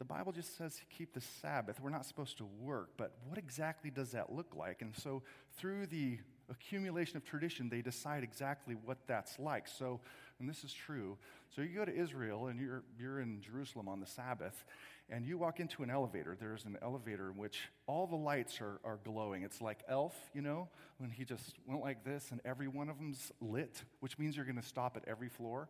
the 0.00 0.04
Bible 0.06 0.32
just 0.32 0.56
says 0.56 0.80
keep 0.88 1.12
the 1.12 1.20
Sabbath. 1.20 1.78
We're 1.78 1.90
not 1.90 2.06
supposed 2.06 2.38
to 2.38 2.46
work, 2.58 2.92
but 2.96 3.12
what 3.28 3.36
exactly 3.36 3.90
does 3.90 4.12
that 4.12 4.32
look 4.32 4.56
like? 4.56 4.80
And 4.80 4.96
so, 4.96 5.22
through 5.58 5.88
the 5.88 6.18
accumulation 6.48 7.18
of 7.18 7.24
tradition, 7.24 7.68
they 7.68 7.82
decide 7.82 8.24
exactly 8.24 8.74
what 8.82 8.96
that's 9.06 9.38
like. 9.38 9.68
So, 9.68 10.00
and 10.38 10.48
this 10.48 10.64
is 10.64 10.72
true. 10.72 11.18
So, 11.54 11.60
you 11.60 11.68
go 11.76 11.84
to 11.84 11.94
Israel 11.94 12.46
and 12.46 12.58
you're, 12.58 12.82
you're 12.98 13.20
in 13.20 13.42
Jerusalem 13.42 13.88
on 13.88 14.00
the 14.00 14.06
Sabbath, 14.06 14.64
and 15.10 15.26
you 15.26 15.36
walk 15.36 15.60
into 15.60 15.82
an 15.82 15.90
elevator. 15.90 16.34
There's 16.34 16.64
an 16.64 16.78
elevator 16.80 17.28
in 17.28 17.36
which 17.36 17.68
all 17.86 18.06
the 18.06 18.16
lights 18.16 18.62
are, 18.62 18.80
are 18.82 19.00
glowing. 19.04 19.42
It's 19.42 19.60
like 19.60 19.82
Elf, 19.86 20.16
you 20.32 20.40
know, 20.40 20.70
when 20.96 21.10
he 21.10 21.26
just 21.26 21.56
went 21.66 21.82
like 21.82 22.04
this, 22.04 22.30
and 22.30 22.40
every 22.46 22.68
one 22.68 22.88
of 22.88 22.96
them's 22.96 23.32
lit, 23.42 23.82
which 24.00 24.18
means 24.18 24.34
you're 24.34 24.46
going 24.46 24.56
to 24.56 24.66
stop 24.66 24.96
at 24.96 25.06
every 25.06 25.28
floor. 25.28 25.68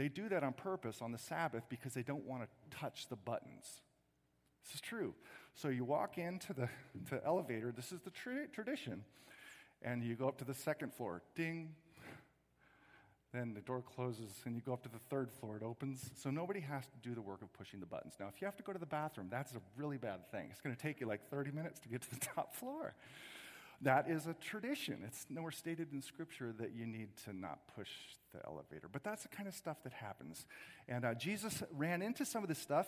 They 0.00 0.08
do 0.08 0.30
that 0.30 0.42
on 0.42 0.54
purpose 0.54 1.02
on 1.02 1.12
the 1.12 1.18
Sabbath 1.18 1.64
because 1.68 1.92
they 1.92 2.02
don't 2.02 2.24
want 2.24 2.42
to 2.42 2.48
touch 2.74 3.08
the 3.10 3.16
buttons. 3.16 3.82
This 4.64 4.76
is 4.76 4.80
true. 4.80 5.12
So 5.54 5.68
you 5.68 5.84
walk 5.84 6.16
into 6.16 6.54
the, 6.54 6.70
the 7.10 7.22
elevator, 7.22 7.70
this 7.70 7.92
is 7.92 8.00
the 8.00 8.08
tra- 8.08 8.48
tradition 8.48 9.04
and 9.82 10.02
you 10.02 10.14
go 10.14 10.26
up 10.26 10.38
to 10.38 10.46
the 10.46 10.54
second 10.54 10.94
floor, 10.94 11.20
ding. 11.34 11.74
Then 13.34 13.52
the 13.52 13.60
door 13.60 13.82
closes 13.82 14.40
and 14.46 14.56
you 14.56 14.62
go 14.62 14.72
up 14.72 14.82
to 14.84 14.88
the 14.88 15.00
third 15.10 15.30
floor, 15.30 15.58
it 15.58 15.62
opens. 15.62 16.10
So 16.16 16.30
nobody 16.30 16.60
has 16.60 16.86
to 16.86 16.96
do 17.06 17.14
the 17.14 17.20
work 17.20 17.42
of 17.42 17.52
pushing 17.52 17.78
the 17.78 17.84
buttons. 17.84 18.14
Now, 18.18 18.28
if 18.34 18.40
you 18.40 18.46
have 18.46 18.56
to 18.56 18.62
go 18.62 18.72
to 18.72 18.78
the 18.78 18.86
bathroom, 18.86 19.28
that's 19.30 19.52
a 19.52 19.60
really 19.76 19.98
bad 19.98 20.30
thing. 20.30 20.48
It's 20.50 20.62
going 20.62 20.74
to 20.74 20.80
take 20.80 21.02
you 21.02 21.08
like 21.08 21.28
30 21.28 21.50
minutes 21.50 21.78
to 21.80 21.90
get 21.90 22.00
to 22.00 22.10
the 22.10 22.26
top 22.34 22.54
floor. 22.54 22.94
That 23.82 24.10
is 24.10 24.26
a 24.26 24.34
tradition. 24.34 25.02
It's 25.06 25.26
nowhere 25.30 25.52
stated 25.52 25.92
in 25.92 26.02
Scripture 26.02 26.52
that 26.58 26.74
you 26.74 26.86
need 26.86 27.16
to 27.24 27.32
not 27.32 27.60
push 27.74 27.90
the 28.32 28.40
elevator. 28.46 28.88
But 28.92 29.04
that's 29.04 29.22
the 29.22 29.28
kind 29.28 29.48
of 29.48 29.54
stuff 29.54 29.82
that 29.84 29.92
happens. 29.92 30.46
And 30.88 31.04
uh, 31.04 31.14
Jesus 31.14 31.62
ran 31.72 32.02
into 32.02 32.24
some 32.24 32.42
of 32.42 32.48
this 32.48 32.58
stuff 32.58 32.86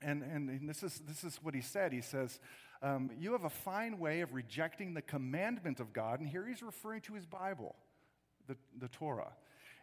And, 0.00 0.22
and, 0.22 0.48
and 0.48 0.68
this, 0.68 0.82
is, 0.82 1.00
this 1.06 1.24
is 1.24 1.38
what 1.42 1.54
he 1.54 1.60
said. 1.60 1.92
He 1.92 2.02
says, 2.02 2.38
um, 2.82 3.10
You 3.18 3.32
have 3.32 3.44
a 3.44 3.50
fine 3.50 3.98
way 3.98 4.20
of 4.20 4.32
rejecting 4.32 4.94
the 4.94 5.02
commandment 5.02 5.80
of 5.80 5.92
God. 5.92 6.20
And 6.20 6.28
here 6.28 6.46
he's 6.46 6.62
referring 6.62 7.00
to 7.02 7.14
his 7.14 7.26
Bible, 7.26 7.74
the, 8.46 8.56
the 8.78 8.88
Torah, 8.88 9.32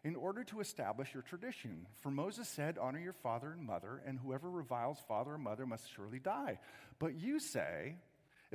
in 0.03 0.15
order 0.15 0.44
to 0.46 0.62
establish 0.62 1.13
your 1.13 1.24
tradition. 1.24 1.88
For 2.01 2.12
Moses 2.12 2.48
said, 2.48 2.77
Honor 2.77 3.00
your 3.00 3.13
father 3.13 3.51
and 3.51 3.65
mother, 3.65 4.01
and 4.05 4.20
whoever 4.20 4.50
reviles 4.50 5.00
father 5.08 5.34
or 5.34 5.38
mother 5.38 5.65
must 5.65 5.91
surely 5.94 6.20
die. 6.20 6.60
But 7.00 7.15
you 7.15 7.39
say, 7.39 7.98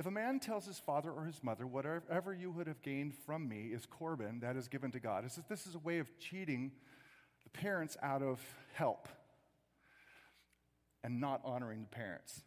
if 0.01 0.07
a 0.07 0.11
man 0.11 0.39
tells 0.39 0.65
his 0.65 0.79
father 0.79 1.11
or 1.11 1.25
his 1.25 1.43
mother, 1.43 1.67
whatever 1.67 2.33
you 2.33 2.49
would 2.49 2.65
have 2.65 2.81
gained 2.81 3.13
from 3.13 3.47
me 3.47 3.67
is 3.71 3.85
Corban, 3.85 4.39
that 4.39 4.55
is 4.55 4.67
given 4.67 4.89
to 4.93 4.99
God, 4.99 5.25
if 5.25 5.47
this 5.47 5.67
is 5.67 5.75
a 5.75 5.79
way 5.79 5.99
of 5.99 6.17
cheating 6.17 6.71
the 7.43 7.51
parents 7.51 7.95
out 8.01 8.23
of 8.23 8.39
help 8.73 9.07
and 11.03 11.21
not 11.21 11.39
honoring 11.45 11.81
the 11.81 11.95
parents. 11.95 12.41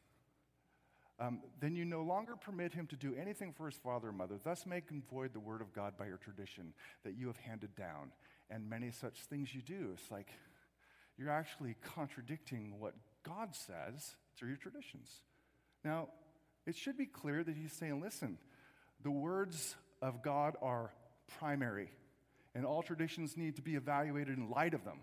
Um, 1.20 1.42
then 1.60 1.76
you 1.76 1.84
no 1.84 2.02
longer 2.02 2.34
permit 2.34 2.74
him 2.74 2.88
to 2.88 2.96
do 2.96 3.14
anything 3.14 3.52
for 3.56 3.66
his 3.66 3.76
father 3.76 4.08
or 4.08 4.12
mother, 4.12 4.40
thus 4.42 4.66
making 4.66 5.04
void 5.08 5.32
the 5.32 5.38
word 5.38 5.60
of 5.60 5.72
God 5.72 5.96
by 5.96 6.06
your 6.06 6.16
tradition 6.16 6.74
that 7.04 7.14
you 7.16 7.28
have 7.28 7.36
handed 7.36 7.76
down. 7.76 8.10
And 8.50 8.68
many 8.68 8.90
such 8.90 9.20
things 9.30 9.54
you 9.54 9.62
do. 9.62 9.90
It's 9.94 10.10
like 10.10 10.32
you're 11.16 11.30
actually 11.30 11.76
contradicting 11.84 12.80
what 12.80 12.94
God 13.22 13.54
says 13.54 14.16
through 14.36 14.48
your 14.48 14.58
traditions. 14.58 15.20
Now, 15.84 16.08
it 16.66 16.76
should 16.76 16.96
be 16.96 17.06
clear 17.06 17.44
that 17.44 17.56
he's 17.56 17.72
saying, 17.72 18.00
listen, 18.00 18.38
the 19.02 19.10
words 19.10 19.76
of 20.00 20.22
God 20.22 20.56
are 20.62 20.92
primary, 21.38 21.90
and 22.54 22.64
all 22.64 22.82
traditions 22.82 23.36
need 23.36 23.56
to 23.56 23.62
be 23.62 23.74
evaluated 23.74 24.36
in 24.36 24.50
light 24.50 24.74
of 24.74 24.84
them. 24.84 24.98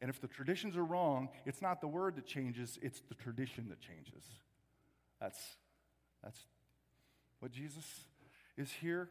And 0.00 0.10
if 0.10 0.20
the 0.20 0.28
traditions 0.28 0.76
are 0.76 0.84
wrong, 0.84 1.28
it's 1.46 1.62
not 1.62 1.80
the 1.80 1.88
word 1.88 2.16
that 2.16 2.26
changes, 2.26 2.78
it's 2.82 3.00
the 3.08 3.14
tradition 3.14 3.68
that 3.68 3.80
changes. 3.80 4.24
That's, 5.20 5.40
that's 6.22 6.38
what 7.40 7.52
Jesus 7.52 7.84
is 8.56 8.70
here 8.70 9.08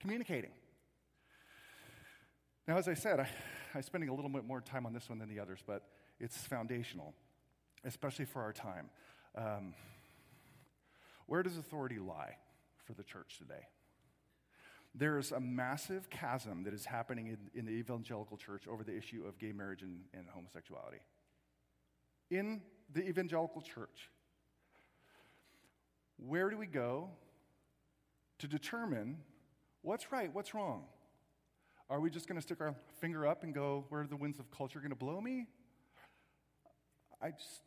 communicating. 0.00 0.50
Now, 2.66 2.76
as 2.76 2.88
I 2.88 2.94
said, 2.94 3.20
I, 3.20 3.28
I'm 3.74 3.82
spending 3.82 4.10
a 4.10 4.14
little 4.14 4.30
bit 4.30 4.44
more 4.44 4.60
time 4.60 4.84
on 4.84 4.92
this 4.92 5.08
one 5.08 5.18
than 5.18 5.28
the 5.28 5.40
others, 5.40 5.60
but 5.66 5.84
it's 6.20 6.36
foundational, 6.36 7.14
especially 7.84 8.26
for 8.26 8.42
our 8.42 8.52
time. 8.52 8.90
Um, 9.36 9.74
where 11.28 11.42
does 11.42 11.58
authority 11.58 11.98
lie 11.98 12.36
for 12.84 12.94
the 12.94 13.04
church 13.04 13.36
today? 13.38 13.68
There 14.94 15.18
is 15.18 15.30
a 15.30 15.38
massive 15.38 16.08
chasm 16.08 16.64
that 16.64 16.72
is 16.72 16.86
happening 16.86 17.28
in, 17.28 17.36
in 17.54 17.66
the 17.66 17.72
evangelical 17.72 18.38
church 18.38 18.66
over 18.66 18.82
the 18.82 18.96
issue 18.96 19.24
of 19.28 19.38
gay 19.38 19.52
marriage 19.52 19.82
and, 19.82 20.00
and 20.14 20.26
homosexuality. 20.28 21.00
In 22.30 22.62
the 22.92 23.06
evangelical 23.06 23.60
church, 23.60 24.10
where 26.16 26.48
do 26.48 26.56
we 26.56 26.66
go 26.66 27.10
to 28.38 28.48
determine 28.48 29.18
what's 29.82 30.10
right, 30.10 30.34
what's 30.34 30.54
wrong? 30.54 30.84
Are 31.90 32.00
we 32.00 32.10
just 32.10 32.26
going 32.26 32.36
to 32.36 32.42
stick 32.42 32.62
our 32.62 32.74
finger 33.00 33.26
up 33.26 33.42
and 33.42 33.54
go, 33.54 33.84
where 33.90 34.00
are 34.00 34.06
the 34.06 34.16
winds 34.16 34.38
of 34.38 34.50
culture 34.50 34.78
going 34.78 34.90
to 34.90 34.96
blow 34.96 35.20
me? 35.20 35.46
I 37.20 37.30
just, 37.32 37.60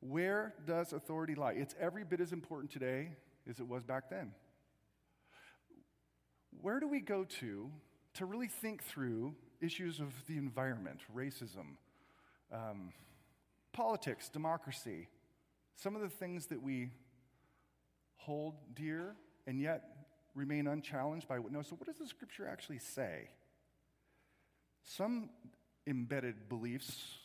where 0.00 0.54
does 0.66 0.92
authority 0.92 1.34
lie? 1.34 1.52
It's 1.52 1.74
every 1.80 2.04
bit 2.04 2.20
as 2.20 2.32
important 2.32 2.70
today 2.70 3.10
as 3.48 3.58
it 3.60 3.66
was 3.66 3.82
back 3.84 4.10
then. 4.10 4.32
Where 6.60 6.80
do 6.80 6.88
we 6.88 7.00
go 7.00 7.24
to 7.40 7.70
to 8.14 8.26
really 8.26 8.48
think 8.48 8.82
through 8.82 9.34
issues 9.60 10.00
of 10.00 10.12
the 10.26 10.36
environment, 10.36 11.00
racism, 11.14 11.76
um, 12.52 12.92
politics, 13.72 14.28
democracy, 14.28 15.08
some 15.76 15.94
of 15.94 16.02
the 16.02 16.08
things 16.08 16.46
that 16.46 16.62
we 16.62 16.90
hold 18.16 18.54
dear 18.74 19.14
and 19.46 19.60
yet 19.60 19.84
remain 20.34 20.66
unchallenged 20.66 21.26
by 21.26 21.38
what 21.38 21.52
no 21.52 21.62
so 21.62 21.74
what 21.76 21.86
does 21.86 21.98
the 21.98 22.06
scripture 22.06 22.46
actually 22.46 22.78
say 22.78 23.30
some 24.82 25.30
embedded 25.86 26.48
beliefs 26.48 27.18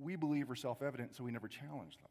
we 0.00 0.16
believe 0.16 0.50
are 0.50 0.56
self-evident 0.56 1.16
so 1.16 1.24
we 1.24 1.30
never 1.30 1.48
challenge 1.48 1.96
them. 1.98 2.10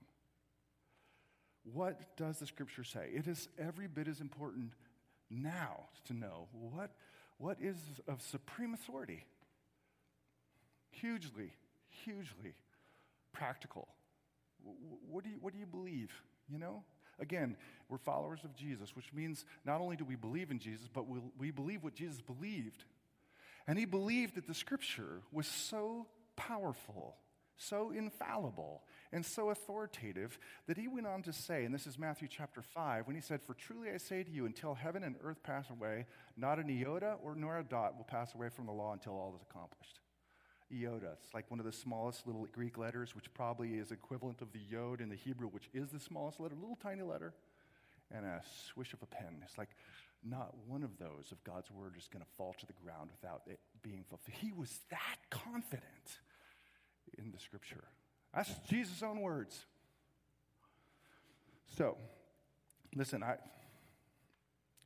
What 1.74 2.18
does 2.18 2.40
the 2.40 2.48
scripture 2.48 2.84
say? 2.84 3.10
It 3.14 3.28
is 3.28 3.48
every 3.58 3.88
bit 3.88 4.08
as 4.08 4.22
important 4.22 4.74
now 5.30 5.86
to 6.06 6.14
know 6.14 6.48
what, 6.52 6.92
what 7.38 7.58
is 7.62 7.78
of 8.08 8.22
supreme 8.22 8.74
authority. 8.74 9.26
Hugely 10.92 11.52
hugely 12.06 12.54
practical. 13.34 13.88
What 15.10 15.24
do 15.24 15.30
you, 15.30 15.38
what 15.40 15.54
do 15.54 15.60
you 15.60 15.66
believe 15.66 16.12
you 16.52 16.58
know? 16.58 16.84
Again, 17.20 17.58
we're 17.90 17.98
followers 17.98 18.40
of 18.44 18.56
Jesus, 18.56 18.96
which 18.96 19.14
means 19.14 19.46
not 19.66 19.82
only 19.82 19.96
do 19.96 20.06
we 20.06 20.16
believe 20.16 20.52
in 20.52 20.60
Jesus, 20.60 20.88
but 20.92 21.08
we, 21.08 21.20
we 21.38 21.52
believe 21.52 21.84
what 21.84 21.94
Jesus 21.94 22.22
believed. 22.22 22.86
And 23.68 23.78
he 23.78 23.86
believed 23.86 24.36
that 24.36 24.48
the 24.48 24.54
scripture 24.54 25.22
was 25.32 25.46
so 25.46 26.08
powerful, 26.36 27.18
so 27.60 27.92
infallible, 27.92 28.84
and 29.12 29.26
so 29.26 29.50
authoritative 29.50 30.40
that 30.68 30.78
he 30.78 30.88
went 30.88 31.08
on 31.08 31.22
to 31.24 31.34
say, 31.34 31.66
and 31.66 31.74
this 31.74 31.88
is 31.88 32.00
Matthew 32.00 32.28
chapter 32.28 32.62
5, 32.62 33.06
when 33.06 33.16
he 33.16 33.22
said, 33.22 33.42
For 33.42 33.54
truly 33.54 33.90
I 33.92 33.98
say 33.98 34.24
to 34.24 34.32
you, 34.32 34.46
until 34.46 34.74
heaven 34.74 35.04
and 35.04 35.16
earth 35.24 35.44
pass 35.44 35.70
away, 35.70 36.06
not 36.38 36.60
an 36.60 36.70
iota 36.70 37.16
or 37.24 37.36
nor 37.36 37.60
a 37.60 37.64
dot 37.64 37.98
will 37.98 38.06
pass 38.06 38.34
away 38.34 38.50
from 38.50 38.66
the 38.66 38.72
law 38.72 38.94
until 38.94 39.14
all 39.14 39.34
is 39.36 39.42
accomplished 39.42 40.00
iota. 40.72 41.18
It's 41.24 41.34
like 41.34 41.50
one 41.50 41.60
of 41.60 41.66
the 41.66 41.72
smallest 41.72 42.28
little 42.28 42.48
Greek 42.52 42.78
letters, 42.78 43.16
which 43.16 43.34
probably 43.34 43.74
is 43.74 43.92
equivalent 43.92 44.42
of 44.42 44.52
the 44.52 44.60
yod 44.60 45.02
in 45.02 45.10
the 45.10 45.16
Hebrew, 45.16 45.48
which 45.48 45.70
is 45.74 45.90
the 45.90 46.00
smallest 46.00 46.40
letter, 46.40 46.56
little 46.56 46.78
tiny 46.82 47.02
letter, 47.02 47.34
and 48.12 48.26
a 48.26 48.42
swish 48.72 48.94
of 48.94 49.02
a 49.02 49.06
pen. 49.06 49.42
It's 49.44 49.58
like 49.58 49.70
not 50.24 50.54
one 50.68 50.84
of 50.84 50.98
those 50.98 51.32
of 51.32 51.44
God's 51.44 51.72
word 51.72 51.96
is 51.98 52.08
going 52.08 52.24
to 52.24 52.32
fall 52.38 52.56
to 52.60 52.66
the 52.66 52.74
ground 52.74 53.10
without 53.12 53.42
it 53.48 53.60
being 53.82 54.04
fulfilled. 54.08 54.38
He 54.40 54.52
was 54.52 54.80
that 54.90 55.18
confident 55.30 56.20
in 57.18 57.32
the 57.32 57.40
scripture. 57.40 57.84
That's 58.34 58.52
Jesus' 58.70 59.02
own 59.04 59.22
words. 59.22 59.66
So, 61.78 61.98
listen, 62.96 63.24
I, 63.24 63.36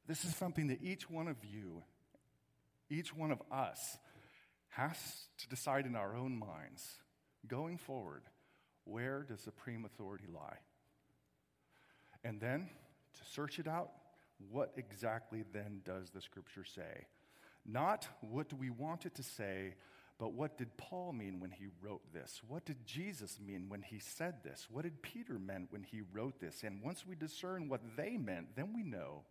this 0.08 0.26
is 0.26 0.36
something 0.36 0.68
that 0.68 0.82
each 0.82 1.10
one 1.10 1.28
of 1.28 1.38
you, 1.44 1.84
each 2.90 3.16
one 3.16 3.32
of 3.32 3.42
us, 3.52 3.98
has 4.70 4.98
to 5.38 5.48
decide 5.50 5.86
in 5.86 5.96
our 5.96 6.16
own 6.16 6.38
minds, 6.38 6.84
going 7.48 7.78
forward, 7.78 8.24
where 8.86 9.24
does 9.24 9.40
supreme 9.42 9.86
authority 9.86 10.26
lie? 10.34 10.58
And 12.24 12.40
then 12.40 12.70
to 13.14 13.26
search 13.32 13.60
it 13.60 13.68
out, 13.68 13.92
what 14.50 14.74
exactly 14.76 15.44
then 15.54 15.82
does 15.86 16.10
the 16.10 16.22
scripture 16.22 16.66
say? 16.66 17.06
Not 17.66 18.08
what 18.22 18.50
do 18.50 18.56
we 18.56 18.70
want 18.70 19.06
it 19.06 19.16
to 19.16 19.24
say, 19.24 19.76
but 20.24 20.36
what 20.36 20.58
did 20.58 20.78
Paul 20.78 21.12
mean 21.12 21.42
when 21.42 21.52
he 21.52 21.66
wrote 21.82 22.14
this? 22.14 22.40
What 22.48 22.64
did 22.64 22.86
Jesus 22.86 23.40
mean 23.46 23.66
when 23.68 23.82
he 23.82 24.00
said 24.00 24.36
this? 24.42 24.68
What 24.72 24.84
did 24.84 25.02
Peter 25.02 25.38
mean 25.38 25.68
when 25.70 25.84
he 25.84 26.00
wrote 26.14 26.40
this? 26.40 26.64
And 26.64 26.82
once 26.82 27.06
we 27.06 27.14
discern 27.14 27.68
what 27.68 27.82
they 27.98 28.16
meant, 28.16 28.56
then 28.56 28.74
we 28.74 28.84
know 28.84 29.24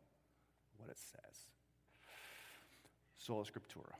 what 0.76 0.90
it 0.90 0.98
says. 0.98 1.46
Sola 3.16 3.42
Scriptura. 3.44 3.94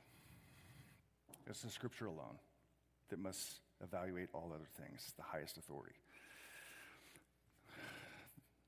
It's 1.47 1.63
the 1.63 1.71
scripture 1.71 2.05
alone 2.05 2.37
that 3.09 3.17
must 3.17 3.61
evaluate 3.81 4.29
all 4.31 4.51
other 4.53 4.69
things, 4.79 5.13
the 5.17 5.23
highest 5.23 5.57
authority. 5.57 5.95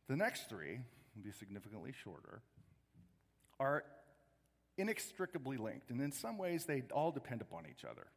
The 0.10 0.16
next 0.16 0.50
three 0.50 0.80
will 1.16 1.24
be 1.24 1.32
significantly 1.32 1.92
shorter, 2.04 2.42
are 3.60 3.84
inextricably 4.78 5.58
linked, 5.58 5.90
and 5.90 6.02
in 6.02 6.12
some 6.12 6.38
ways 6.38 6.66
they 6.66 6.84
all 6.94 7.12
depend 7.12 7.42
upon 7.42 7.66
each 7.70 7.86
other 7.86 8.08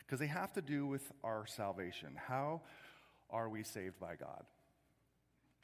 because 0.00 0.20
they 0.20 0.26
have 0.26 0.52
to 0.54 0.62
do 0.62 0.86
with 0.86 1.12
our 1.22 1.46
salvation. 1.46 2.10
How 2.16 2.62
are 3.30 3.48
we 3.48 3.62
saved 3.62 4.00
by 4.00 4.16
God? 4.16 4.44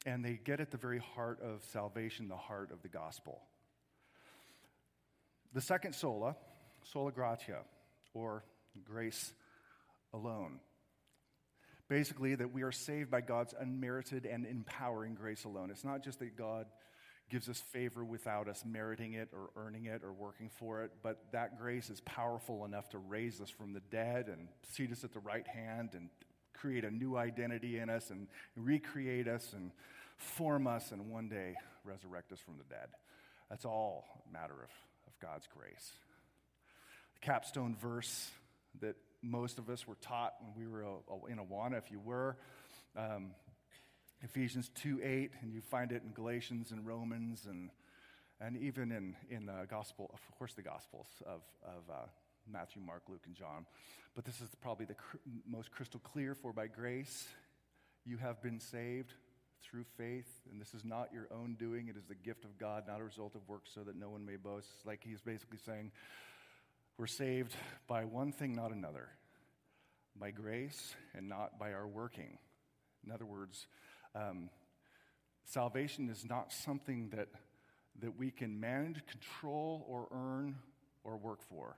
And 0.05 0.23
they 0.23 0.39
get 0.43 0.59
at 0.59 0.69
the 0.69 0.77
very 0.77 0.99
heart 0.99 1.39
of 1.41 1.63
salvation, 1.71 2.27
the 2.27 2.35
heart 2.35 2.71
of 2.71 2.83
the 2.83 2.87
gospel. 2.87 3.41
The 5.53 5.61
second 5.61 5.95
sola, 5.95 6.35
sola 6.83 7.11
gratia, 7.11 7.61
or 8.13 8.43
grace 8.83 9.33
alone. 10.13 10.59
Basically, 11.87 12.35
that 12.35 12.53
we 12.53 12.61
are 12.61 12.71
saved 12.71 13.09
by 13.09 13.21
God's 13.21 13.53
unmerited 13.59 14.25
and 14.25 14.45
empowering 14.45 15.15
grace 15.15 15.43
alone. 15.43 15.71
It's 15.71 15.83
not 15.83 16.03
just 16.03 16.19
that 16.19 16.35
God 16.35 16.67
gives 17.29 17.49
us 17.49 17.59
favor 17.71 18.03
without 18.03 18.47
us 18.47 18.63
meriting 18.65 19.13
it 19.13 19.29
or 19.33 19.49
earning 19.61 19.85
it 19.85 20.01
or 20.03 20.13
working 20.13 20.49
for 20.59 20.83
it, 20.83 20.91
but 21.01 21.23
that 21.31 21.59
grace 21.59 21.89
is 21.89 22.01
powerful 22.01 22.65
enough 22.65 22.89
to 22.89 22.97
raise 22.97 23.41
us 23.41 23.49
from 23.49 23.73
the 23.73 23.81
dead 23.91 24.27
and 24.27 24.47
seat 24.71 24.91
us 24.91 25.03
at 25.03 25.11
the 25.13 25.19
right 25.19 25.47
hand 25.47 25.89
and 25.93 26.09
create 26.53 26.85
a 26.85 26.91
new 26.91 27.17
identity 27.17 27.79
in 27.79 27.89
us 27.89 28.09
and 28.11 28.27
recreate 28.55 29.27
us 29.27 29.53
and 29.53 29.71
form 30.17 30.67
us 30.67 30.91
and 30.91 31.09
one 31.09 31.27
day 31.27 31.55
resurrect 31.83 32.31
us 32.31 32.39
from 32.39 32.57
the 32.57 32.63
dead. 32.65 32.87
That's 33.49 33.65
all 33.65 34.05
a 34.29 34.33
matter 34.33 34.53
of, 34.53 34.69
of 35.07 35.19
God's 35.21 35.47
grace 35.57 35.91
The 37.15 37.25
capstone 37.25 37.75
verse 37.75 38.29
that 38.81 38.95
most 39.21 39.57
of 39.57 39.69
us 39.69 39.87
were 39.87 39.97
taught 40.01 40.33
when 40.41 40.65
we 40.65 40.71
were 40.71 40.83
a, 40.83 41.31
in 41.31 41.39
Awana, 41.39 41.77
if 41.77 41.89
you 41.91 41.99
were. 41.99 42.37
Um, 42.95 43.31
Ephesians 44.25 44.71
2 44.81 45.01
8, 45.03 45.31
and 45.43 45.53
you 45.53 45.61
find 45.61 45.91
it 45.91 46.01
in 46.03 46.11
Galatians 46.11 46.71
and 46.71 46.85
Romans 46.85 47.45
and, 47.47 47.69
and 48.41 48.57
even 48.57 48.91
in, 48.91 49.15
in 49.29 49.45
the 49.45 49.67
gospel, 49.69 50.09
of 50.11 50.19
course, 50.39 50.53
the 50.53 50.63
gospels 50.63 51.05
of, 51.27 51.41
of 51.63 51.83
uh, 51.91 52.07
Matthew, 52.51 52.81
Mark, 52.81 53.03
Luke, 53.07 53.21
and 53.27 53.35
John. 53.35 53.67
But 54.15 54.25
this 54.25 54.41
is 54.41 54.49
probably 54.61 54.87
the 54.87 54.95
cr- 54.95 55.17
most 55.47 55.69
crystal 55.69 55.99
clear 55.99 56.33
for 56.33 56.51
by 56.53 56.65
grace 56.65 57.27
you 58.03 58.17
have 58.17 58.41
been 58.41 58.59
saved 58.59 59.13
through 59.61 59.85
faith, 59.95 60.41
and 60.51 60.59
this 60.59 60.73
is 60.73 60.83
not 60.83 61.13
your 61.13 61.27
own 61.31 61.55
doing. 61.59 61.87
It 61.87 61.95
is 61.95 62.05
the 62.05 62.15
gift 62.15 62.45
of 62.45 62.57
God, 62.57 62.85
not 62.87 63.01
a 63.01 63.03
result 63.03 63.35
of 63.35 63.47
works, 63.47 63.69
so 63.75 63.81
that 63.81 63.95
no 63.95 64.09
one 64.09 64.25
may 64.25 64.37
boast. 64.37 64.69
It's 64.75 64.87
like 64.87 65.03
he's 65.03 65.21
basically 65.21 65.59
saying, 65.63 65.91
We're 66.97 67.05
saved 67.05 67.55
by 67.87 68.05
one 68.05 68.31
thing, 68.31 68.55
not 68.55 68.71
another, 68.71 69.07
by 70.19 70.31
grace 70.31 70.95
and 71.13 71.29
not 71.29 71.59
by 71.59 71.73
our 71.73 71.87
working. 71.87 72.39
In 73.05 73.11
other 73.11 73.25
words, 73.25 73.67
um, 74.15 74.49
salvation 75.43 76.09
is 76.09 76.25
not 76.27 76.51
something 76.51 77.09
that, 77.09 77.27
that 78.01 78.17
we 78.17 78.31
can 78.31 78.59
manage, 78.59 79.05
control, 79.05 79.85
or 79.87 80.07
earn 80.11 80.55
or 81.03 81.17
work 81.17 81.41
for. 81.41 81.77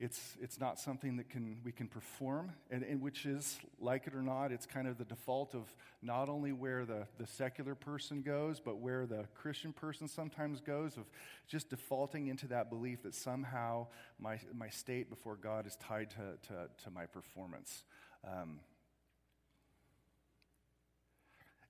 It's, 0.00 0.36
it's 0.42 0.58
not 0.58 0.80
something 0.80 1.16
that 1.18 1.30
can, 1.30 1.58
we 1.64 1.70
can 1.70 1.86
perform, 1.86 2.52
and, 2.68 2.82
and, 2.82 3.00
which 3.00 3.26
is, 3.26 3.58
like 3.78 4.08
it 4.08 4.14
or 4.14 4.22
not, 4.22 4.50
it's 4.50 4.66
kind 4.66 4.88
of 4.88 4.98
the 4.98 5.04
default 5.04 5.54
of 5.54 5.72
not 6.02 6.28
only 6.28 6.50
where 6.50 6.84
the, 6.84 7.06
the 7.16 7.26
secular 7.26 7.76
person 7.76 8.20
goes, 8.20 8.58
but 8.58 8.78
where 8.78 9.06
the 9.06 9.24
Christian 9.34 9.72
person 9.72 10.08
sometimes 10.08 10.60
goes, 10.60 10.96
of 10.96 11.04
just 11.46 11.70
defaulting 11.70 12.26
into 12.26 12.48
that 12.48 12.70
belief 12.70 13.04
that 13.04 13.14
somehow 13.14 13.86
my, 14.18 14.40
my 14.52 14.68
state 14.68 15.08
before 15.08 15.36
God 15.36 15.64
is 15.64 15.76
tied 15.76 16.10
to, 16.10 16.48
to, 16.48 16.68
to 16.82 16.90
my 16.90 17.06
performance. 17.06 17.84
Um, 18.26 18.58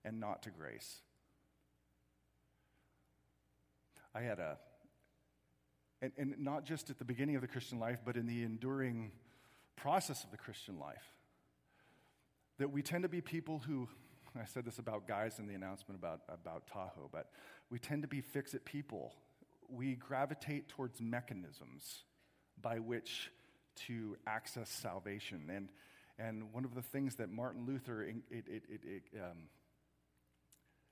and 0.04 0.20
not 0.20 0.42
to 0.42 0.50
grace. 0.50 1.00
I 4.14 4.22
had 4.22 4.38
a, 4.38 4.58
and, 6.00 6.12
and 6.16 6.34
not 6.38 6.64
just 6.64 6.90
at 6.90 6.98
the 6.98 7.04
beginning 7.04 7.34
of 7.34 7.42
the 7.42 7.48
Christian 7.48 7.80
life, 7.80 7.98
but 8.04 8.16
in 8.16 8.26
the 8.26 8.42
enduring 8.42 9.10
process 9.76 10.22
of 10.22 10.30
the 10.30 10.36
Christian 10.36 10.78
life, 10.78 11.04
that 12.58 12.70
we 12.70 12.82
tend 12.82 13.02
to 13.02 13.08
be 13.08 13.20
people 13.20 13.62
who, 13.66 13.88
I 14.40 14.44
said 14.44 14.64
this 14.64 14.78
about 14.78 15.08
guys 15.08 15.38
in 15.38 15.46
the 15.46 15.54
announcement 15.54 15.98
about, 15.98 16.20
about 16.28 16.66
Tahoe, 16.66 17.08
but 17.10 17.30
we 17.70 17.78
tend 17.78 18.02
to 18.02 18.08
be 18.08 18.20
fix 18.20 18.54
it 18.54 18.64
people. 18.64 19.14
We 19.68 19.94
gravitate 19.94 20.68
towards 20.68 21.00
mechanisms 21.00 22.04
by 22.60 22.78
which 22.78 23.32
to 23.86 24.16
access 24.26 24.70
salvation. 24.70 25.50
And, 25.52 25.68
and 26.18 26.52
one 26.52 26.64
of 26.64 26.74
the 26.74 26.82
things 26.82 27.16
that 27.16 27.30
Martin 27.30 27.66
Luther 27.66 28.02
it, 28.02 28.14
it, 28.30 28.62
it, 28.68 29.02
um, 29.16 29.48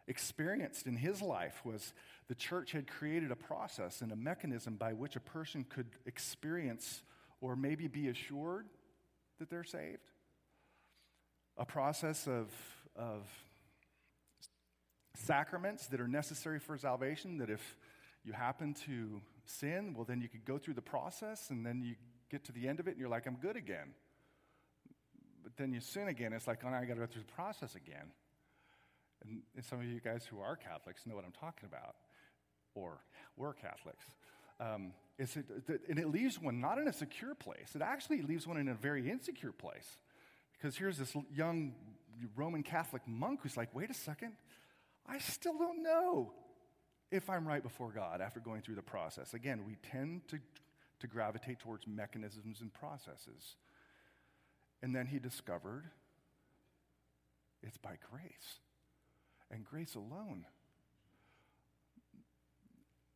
experienced 0.08 0.86
in 0.86 0.96
his 0.96 1.22
life 1.22 1.64
was 1.64 1.92
the 2.28 2.34
church 2.34 2.72
had 2.72 2.86
created 2.86 3.30
a 3.30 3.36
process 3.36 4.00
and 4.00 4.12
a 4.12 4.16
mechanism 4.16 4.76
by 4.76 4.92
which 4.92 5.16
a 5.16 5.20
person 5.20 5.64
could 5.68 5.86
experience 6.06 7.02
or 7.40 7.56
maybe 7.56 7.88
be 7.88 8.08
assured 8.08 8.66
that 9.38 9.50
they're 9.50 9.64
saved. 9.64 10.10
A 11.56 11.64
process 11.64 12.26
of, 12.26 12.48
of 12.96 13.26
sacraments 15.14 15.88
that 15.88 16.00
are 16.00 16.08
necessary 16.08 16.58
for 16.58 16.76
salvation, 16.76 17.38
that 17.38 17.50
if 17.50 17.76
you 18.24 18.32
happen 18.32 18.74
to 18.86 19.20
sin, 19.44 19.94
well, 19.94 20.04
then 20.04 20.20
you 20.20 20.28
could 20.28 20.44
go 20.44 20.58
through 20.58 20.74
the 20.74 20.82
process 20.82 21.50
and 21.50 21.66
then 21.66 21.82
you 21.82 21.94
get 22.30 22.44
to 22.44 22.52
the 22.52 22.68
end 22.68 22.80
of 22.80 22.86
it 22.86 22.92
and 22.92 23.00
you're 23.00 23.08
like, 23.08 23.26
I'm 23.26 23.36
good 23.36 23.56
again. 23.56 23.94
But 25.42 25.56
then 25.56 25.72
you 25.72 25.80
sin 25.80 26.08
again, 26.08 26.32
it's 26.32 26.46
like, 26.46 26.60
oh, 26.64 26.70
now 26.70 26.78
I 26.78 26.84
got 26.84 26.94
to 26.94 27.00
go 27.00 27.06
through 27.06 27.22
the 27.22 27.32
process 27.32 27.74
again. 27.74 28.12
And, 29.24 29.42
and 29.54 29.64
some 29.64 29.78
of 29.78 29.84
you 29.84 30.00
guys 30.00 30.24
who 30.24 30.40
are 30.40 30.56
Catholics 30.56 31.06
know 31.06 31.14
what 31.14 31.24
I'm 31.24 31.32
talking 31.32 31.68
about, 31.68 31.96
or 32.74 32.98
were 33.36 33.52
Catholics. 33.52 34.04
Um, 34.60 34.92
it, 35.18 35.28
and 35.88 35.98
it 35.98 36.08
leaves 36.08 36.40
one 36.40 36.60
not 36.60 36.78
in 36.78 36.88
a 36.88 36.92
secure 36.92 37.34
place. 37.34 37.74
It 37.74 37.82
actually 37.82 38.22
leaves 38.22 38.46
one 38.46 38.56
in 38.56 38.68
a 38.68 38.74
very 38.74 39.10
insecure 39.10 39.52
place. 39.52 39.98
Because 40.52 40.76
here's 40.76 40.98
this 40.98 41.14
young 41.34 41.74
Roman 42.36 42.62
Catholic 42.62 43.02
monk 43.06 43.40
who's 43.42 43.56
like, 43.56 43.74
wait 43.74 43.90
a 43.90 43.94
second, 43.94 44.32
I 45.06 45.18
still 45.18 45.58
don't 45.58 45.82
know 45.82 46.32
if 47.10 47.28
I'm 47.28 47.46
right 47.46 47.62
before 47.62 47.90
God 47.90 48.20
after 48.20 48.40
going 48.40 48.62
through 48.62 48.76
the 48.76 48.82
process. 48.82 49.34
Again, 49.34 49.64
we 49.66 49.76
tend 49.90 50.28
to, 50.28 50.38
to 51.00 51.06
gravitate 51.06 51.58
towards 51.58 51.86
mechanisms 51.86 52.60
and 52.60 52.72
processes. 52.72 53.56
And 54.82 54.94
then 54.94 55.06
he 55.06 55.18
discovered 55.18 55.84
it's 57.62 57.78
by 57.78 57.96
grace 58.10 58.58
and 59.52 59.64
grace 59.64 59.94
alone, 59.94 60.46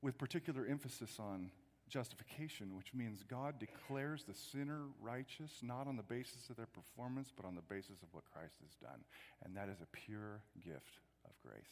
with 0.02 0.18
particular 0.18 0.66
emphasis 0.68 1.18
on 1.18 1.50
justification, 1.88 2.76
which 2.76 2.92
means 2.92 3.22
God 3.22 3.58
declares 3.58 4.24
the 4.24 4.34
sinner 4.34 4.82
righteous 5.00 5.52
not 5.62 5.86
on 5.86 5.96
the 5.96 6.02
basis 6.02 6.50
of 6.50 6.56
their 6.56 6.66
performance, 6.66 7.32
but 7.34 7.46
on 7.46 7.54
the 7.54 7.62
basis 7.62 8.02
of 8.02 8.08
what 8.12 8.24
Christ 8.32 8.56
has 8.62 8.74
done. 8.76 9.04
And 9.44 9.56
that 9.56 9.68
is 9.68 9.80
a 9.80 9.86
pure 9.86 10.42
gift 10.62 10.98
of 11.24 11.30
grace. 11.44 11.70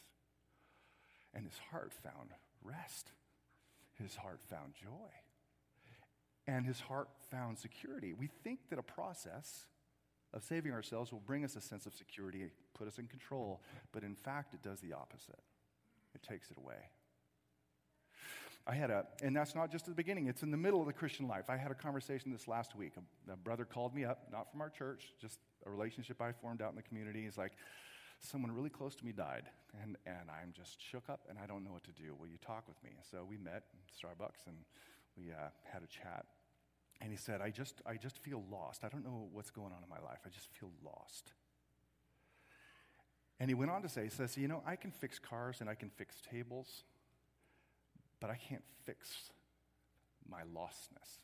And 1.35 1.45
his 1.45 1.59
heart 1.71 1.93
found 1.93 2.31
rest, 2.63 3.11
his 4.01 4.15
heart 4.17 4.41
found 4.49 4.75
joy, 4.81 5.11
and 6.47 6.65
his 6.65 6.81
heart 6.81 7.09
found 7.31 7.59
security. 7.59 8.13
We 8.13 8.29
think 8.45 8.61
that 8.71 8.79
a 8.79 8.83
process 8.83 9.67
of 10.35 10.43
saving 10.43 10.73
ourselves 10.73 11.13
will 11.13 11.23
bring 11.25 11.45
us 11.45 11.57
a 11.57 11.61
sense 11.61 11.87
of 11.87 11.95
security, 11.95 12.51
put 12.75 12.87
us 12.87 12.99
in 12.99 13.07
control, 13.07 13.63
but 13.93 14.03
in 14.03 14.15
fact, 14.15 14.53
it 14.53 14.63
does 14.63 14.81
the 14.81 14.93
opposite. 14.93 15.41
It 16.15 16.23
takes 16.23 16.51
it 16.51 16.59
away. 16.59 16.91
I 18.67 18.75
had 18.75 18.91
a, 18.91 19.07
and 19.23 19.37
that's 19.37 19.55
not 19.55 19.71
just 19.71 19.85
at 19.85 19.91
the 19.91 19.95
beginning, 19.95 20.27
it's 20.27 20.43
in 20.43 20.51
the 20.51 20.57
middle 20.57 20.81
of 20.81 20.87
the 20.87 20.93
Christian 20.93 21.29
life. 21.29 21.51
I 21.51 21.57
had 21.57 21.71
a 21.71 21.75
conversation 21.75 22.33
this 22.33 22.49
last 22.49 22.75
week. 22.75 22.95
A, 22.97 23.33
a 23.33 23.37
brother 23.37 23.65
called 23.65 23.95
me 23.95 24.05
up, 24.05 24.29
not 24.33 24.51
from 24.51 24.61
our 24.63 24.71
church, 24.71 25.13
just 25.21 25.39
a 25.67 25.71
relationship 25.71 26.21
I 26.21 26.33
formed 26.33 26.63
out 26.63 26.71
in 26.71 26.77
the 26.77 26.83
community. 26.83 27.25
He's 27.25 27.39
like, 27.39 27.53
someone 28.21 28.51
really 28.51 28.71
close 28.71 28.95
to 28.97 29.05
me 29.05 29.13
died, 29.13 29.45
and, 29.83 29.97
and 30.07 30.31
I'm 30.31 30.53
just 30.53 30.81
shook 30.81 31.11
up 31.11 31.27
and 31.29 31.39
I 31.39 31.47
don't 31.47 31.63
know 31.63 31.73
what 31.73 31.85
to 31.85 31.93
do. 31.93 32.15
Will 32.19 32.27
you 32.27 32.39
talk 32.45 32.67
with 32.67 32.83
me? 32.83 32.91
So 33.11 33.27
we 33.29 33.37
met 33.37 33.65
Starbucks 33.93 34.47
and 34.47 34.57
we 35.17 35.31
uh, 35.31 35.51
had 35.71 35.83
a 35.83 35.87
chat. 35.87 36.25
And 37.05 37.13
he 37.13 37.19
said, 37.19 37.43
I 37.43 37.51
just, 37.51 37.83
I 37.85 37.97
just 37.97 38.17
feel 38.17 38.43
lost. 38.51 38.83
I 38.83 38.89
don't 38.89 39.05
know 39.05 39.29
what's 39.31 39.51
going 39.51 39.73
on 39.73 39.83
in 39.83 39.91
my 39.91 40.01
life. 40.09 40.21
I 40.25 40.31
just 40.31 40.49
feel 40.59 40.71
lost. 40.83 41.35
And 43.39 43.51
he 43.51 43.55
went 43.55 43.71
on 43.71 43.83
to 43.83 43.91
say, 43.91 44.05
he 44.05 44.09
says, 44.09 44.39
You 44.39 44.49
know, 44.49 44.63
I 44.67 44.77
can 44.77 44.91
fix 44.91 45.19
cars 45.19 45.59
and 45.61 45.69
I 45.69 45.75
can 45.75 45.91
fix 45.91 46.17
tables, 46.33 46.85
but 48.21 48.31
I 48.31 48.37
can't 48.37 48.65
fix 48.85 49.31
my 50.27 50.41
lostness. 50.57 51.21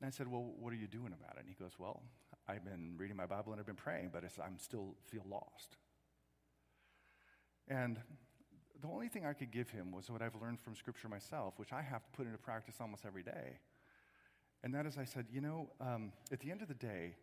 And 0.00 0.06
I 0.06 0.10
said, 0.10 0.30
Well, 0.30 0.52
what 0.60 0.72
are 0.72 0.76
you 0.76 0.86
doing 0.86 1.12
about 1.12 1.36
it? 1.36 1.40
And 1.40 1.48
he 1.48 1.56
goes, 1.60 1.72
Well, 1.76 2.00
I've 2.46 2.64
been 2.64 2.94
reading 2.96 3.16
my 3.16 3.26
Bible 3.26 3.50
and 3.50 3.58
I've 3.58 3.66
been 3.66 3.74
praying, 3.74 4.10
but 4.12 4.22
I'm 4.44 4.58
still 4.58 4.94
feel 5.02 5.24
lost. 5.28 5.76
And 7.66 7.98
the 8.80 8.86
only 8.86 9.08
thing 9.08 9.26
I 9.26 9.32
could 9.32 9.50
give 9.50 9.70
him 9.70 9.90
was 9.90 10.08
what 10.08 10.22
I've 10.22 10.40
learned 10.40 10.60
from 10.60 10.76
Scripture 10.76 11.08
myself, 11.08 11.54
which 11.56 11.72
I 11.72 11.82
have 11.82 12.04
to 12.04 12.10
put 12.12 12.26
into 12.26 12.38
practice 12.38 12.76
almost 12.80 13.04
every 13.04 13.24
day. 13.24 13.58
And 14.64 14.74
that 14.74 14.86
is, 14.86 14.96
I 14.96 15.04
said, 15.04 15.26
you 15.30 15.42
know, 15.42 15.68
um, 15.78 16.10
at 16.32 16.40
the 16.40 16.50
end 16.50 16.62
of 16.62 16.68
the 16.68 16.74
day, 16.74 17.16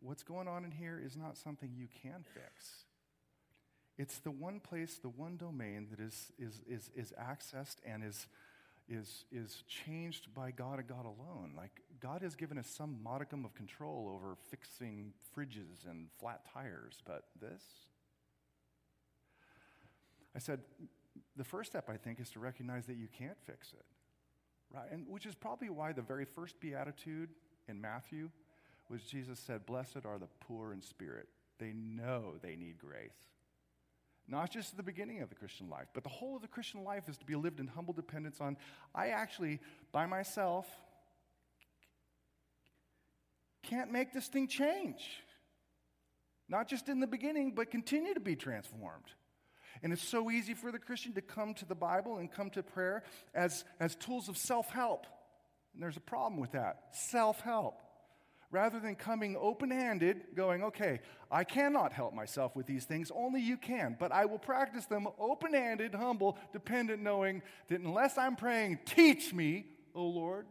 what's 0.00 0.24
going 0.24 0.48
on 0.48 0.64
in 0.64 0.72
here 0.72 1.00
is 1.02 1.16
not 1.16 1.38
something 1.38 1.70
you 1.72 1.86
can 2.02 2.24
fix. 2.34 2.84
It's 3.96 4.18
the 4.18 4.32
one 4.32 4.58
place, 4.58 4.98
the 5.00 5.08
one 5.08 5.36
domain 5.36 5.86
that 5.92 6.00
is, 6.00 6.32
is, 6.36 6.60
is, 6.68 6.90
is 6.96 7.12
accessed 7.16 7.76
and 7.86 8.02
is, 8.02 8.26
is, 8.88 9.24
is 9.30 9.62
changed 9.68 10.34
by 10.34 10.50
God 10.50 10.80
and 10.80 10.88
God 10.88 11.04
alone. 11.04 11.52
Like, 11.56 11.80
God 12.00 12.22
has 12.22 12.34
given 12.34 12.58
us 12.58 12.66
some 12.66 12.98
modicum 13.04 13.44
of 13.44 13.54
control 13.54 14.10
over 14.12 14.34
fixing 14.50 15.12
fridges 15.36 15.88
and 15.88 16.08
flat 16.18 16.40
tires, 16.52 17.02
but 17.06 17.26
this? 17.40 17.62
I 20.34 20.40
said, 20.40 20.58
the 21.36 21.44
first 21.44 21.70
step, 21.70 21.88
I 21.88 21.96
think, 21.96 22.18
is 22.18 22.30
to 22.30 22.40
recognize 22.40 22.86
that 22.86 22.96
you 22.96 23.06
can't 23.16 23.38
fix 23.46 23.72
it. 23.74 23.84
Right? 24.72 24.90
And 24.92 25.06
which 25.08 25.26
is 25.26 25.34
probably 25.34 25.68
why 25.68 25.92
the 25.92 26.02
very 26.02 26.24
first 26.24 26.60
beatitude 26.60 27.30
in 27.68 27.80
Matthew 27.80 28.30
was 28.88 29.02
Jesus 29.02 29.38
said, 29.38 29.66
Blessed 29.66 30.04
are 30.04 30.18
the 30.18 30.28
poor 30.40 30.72
in 30.72 30.82
spirit. 30.82 31.28
They 31.58 31.72
know 31.72 32.34
they 32.42 32.56
need 32.56 32.78
grace. 32.78 33.10
Not 34.28 34.50
just 34.50 34.72
at 34.72 34.76
the 34.76 34.82
beginning 34.82 35.22
of 35.22 35.28
the 35.28 35.34
Christian 35.34 35.68
life, 35.68 35.88
but 35.92 36.04
the 36.04 36.08
whole 36.08 36.36
of 36.36 36.42
the 36.42 36.48
Christian 36.48 36.84
life 36.84 37.08
is 37.08 37.18
to 37.18 37.24
be 37.24 37.34
lived 37.34 37.58
in 37.58 37.66
humble 37.66 37.92
dependence 37.92 38.40
on, 38.40 38.56
I 38.94 39.08
actually, 39.08 39.58
by 39.90 40.06
myself, 40.06 40.66
can't 43.62 43.90
make 43.90 44.12
this 44.12 44.28
thing 44.28 44.46
change. 44.46 45.04
Not 46.48 46.68
just 46.68 46.88
in 46.88 47.00
the 47.00 47.06
beginning, 47.06 47.52
but 47.54 47.70
continue 47.70 48.14
to 48.14 48.20
be 48.20 48.36
transformed. 48.36 49.06
And 49.82 49.92
it's 49.92 50.02
so 50.06 50.30
easy 50.30 50.54
for 50.54 50.70
the 50.72 50.78
Christian 50.78 51.12
to 51.14 51.22
come 51.22 51.54
to 51.54 51.64
the 51.64 51.74
Bible 51.74 52.18
and 52.18 52.30
come 52.30 52.50
to 52.50 52.62
prayer 52.62 53.02
as, 53.34 53.64
as 53.78 53.94
tools 53.96 54.28
of 54.28 54.36
self 54.36 54.70
help. 54.70 55.06
And 55.74 55.82
there's 55.82 55.96
a 55.96 56.00
problem 56.00 56.40
with 56.40 56.52
that 56.52 56.80
self 56.92 57.40
help. 57.40 57.80
rather 58.50 58.80
than 58.80 58.96
coming 58.96 59.36
open 59.40 59.70
handed, 59.70 60.22
going, 60.34 60.64
okay, 60.64 61.00
I 61.30 61.44
cannot 61.44 61.92
help 61.92 62.14
myself 62.14 62.56
with 62.56 62.66
these 62.66 62.84
things, 62.84 63.10
only 63.14 63.40
you 63.40 63.56
can, 63.56 63.96
but 63.98 64.12
I 64.12 64.24
will 64.24 64.38
practice 64.38 64.86
them 64.86 65.06
open 65.18 65.54
handed, 65.54 65.94
humble, 65.94 66.36
dependent, 66.52 67.02
knowing 67.02 67.42
that 67.68 67.80
unless 67.80 68.18
I'm 68.18 68.36
praying, 68.36 68.80
teach 68.84 69.32
me, 69.32 69.66
O 69.94 70.04
Lord, 70.04 70.46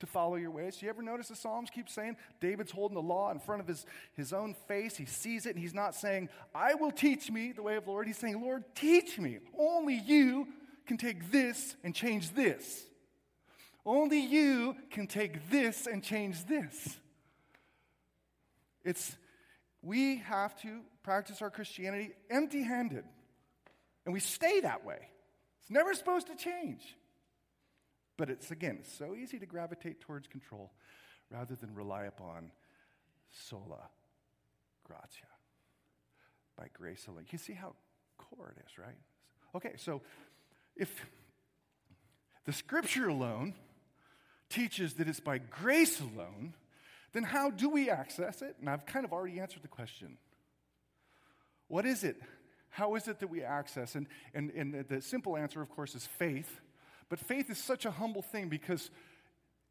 to 0.00 0.06
follow 0.06 0.36
your 0.36 0.50
ways. 0.50 0.82
You 0.82 0.88
ever 0.88 1.02
notice 1.02 1.28
the 1.28 1.36
Psalms 1.36 1.70
keep 1.70 1.88
saying 1.88 2.16
David's 2.40 2.72
holding 2.72 2.94
the 2.94 3.02
law 3.02 3.30
in 3.30 3.38
front 3.38 3.60
of 3.60 3.68
his, 3.68 3.86
his 4.14 4.32
own 4.32 4.54
face? 4.66 4.96
He 4.96 5.04
sees 5.04 5.46
it 5.46 5.50
and 5.50 5.58
he's 5.58 5.74
not 5.74 5.94
saying, 5.94 6.28
I 6.54 6.74
will 6.74 6.90
teach 6.90 7.30
me 7.30 7.52
the 7.52 7.62
way 7.62 7.76
of 7.76 7.84
the 7.84 7.90
Lord. 7.90 8.06
He's 8.06 8.18
saying, 8.18 8.40
Lord, 8.42 8.64
teach 8.74 9.18
me. 9.18 9.38
Only 9.58 9.94
you 9.94 10.48
can 10.86 10.96
take 10.96 11.30
this 11.30 11.76
and 11.84 11.94
change 11.94 12.32
this. 12.32 12.84
Only 13.86 14.20
you 14.20 14.76
can 14.90 15.06
take 15.06 15.50
this 15.50 15.86
and 15.86 16.02
change 16.02 16.44
this. 16.46 16.98
It's, 18.84 19.16
we 19.82 20.18
have 20.18 20.60
to 20.62 20.80
practice 21.02 21.42
our 21.42 21.50
Christianity 21.50 22.12
empty 22.30 22.62
handed. 22.62 23.04
And 24.04 24.12
we 24.12 24.20
stay 24.20 24.60
that 24.60 24.84
way. 24.84 25.08
It's 25.60 25.70
never 25.70 25.94
supposed 25.94 26.26
to 26.28 26.36
change. 26.36 26.96
But 28.20 28.28
it's, 28.28 28.50
again, 28.50 28.80
so 28.84 29.14
easy 29.14 29.38
to 29.38 29.46
gravitate 29.46 30.02
towards 30.02 30.28
control 30.28 30.72
rather 31.30 31.54
than 31.54 31.74
rely 31.74 32.04
upon 32.04 32.50
sola 33.30 33.88
gratia, 34.84 35.24
by 36.54 36.66
grace 36.74 37.06
alone. 37.06 37.24
You 37.30 37.38
see 37.38 37.54
how 37.54 37.72
core 38.18 38.52
it 38.54 38.62
is, 38.66 38.76
right? 38.76 38.98
Okay, 39.54 39.72
so 39.78 40.02
if 40.76 41.06
the 42.44 42.52
scripture 42.52 43.08
alone 43.08 43.54
teaches 44.50 44.92
that 44.94 45.08
it's 45.08 45.20
by 45.20 45.38
grace 45.38 45.98
alone, 45.98 46.52
then 47.14 47.22
how 47.22 47.48
do 47.48 47.70
we 47.70 47.88
access 47.88 48.42
it? 48.42 48.54
And 48.60 48.68
I've 48.68 48.84
kind 48.84 49.06
of 49.06 49.14
already 49.14 49.40
answered 49.40 49.62
the 49.62 49.68
question. 49.68 50.18
What 51.68 51.86
is 51.86 52.04
it? 52.04 52.20
How 52.68 52.96
is 52.96 53.08
it 53.08 53.20
that 53.20 53.28
we 53.28 53.42
access? 53.42 53.94
And, 53.94 54.06
and, 54.34 54.50
and 54.50 54.84
the 54.86 55.00
simple 55.00 55.38
answer, 55.38 55.62
of 55.62 55.70
course, 55.70 55.94
is 55.94 56.06
faith. 56.06 56.60
But 57.10 57.18
faith 57.18 57.50
is 57.50 57.58
such 57.58 57.84
a 57.84 57.90
humble 57.90 58.22
thing 58.22 58.48
because 58.48 58.90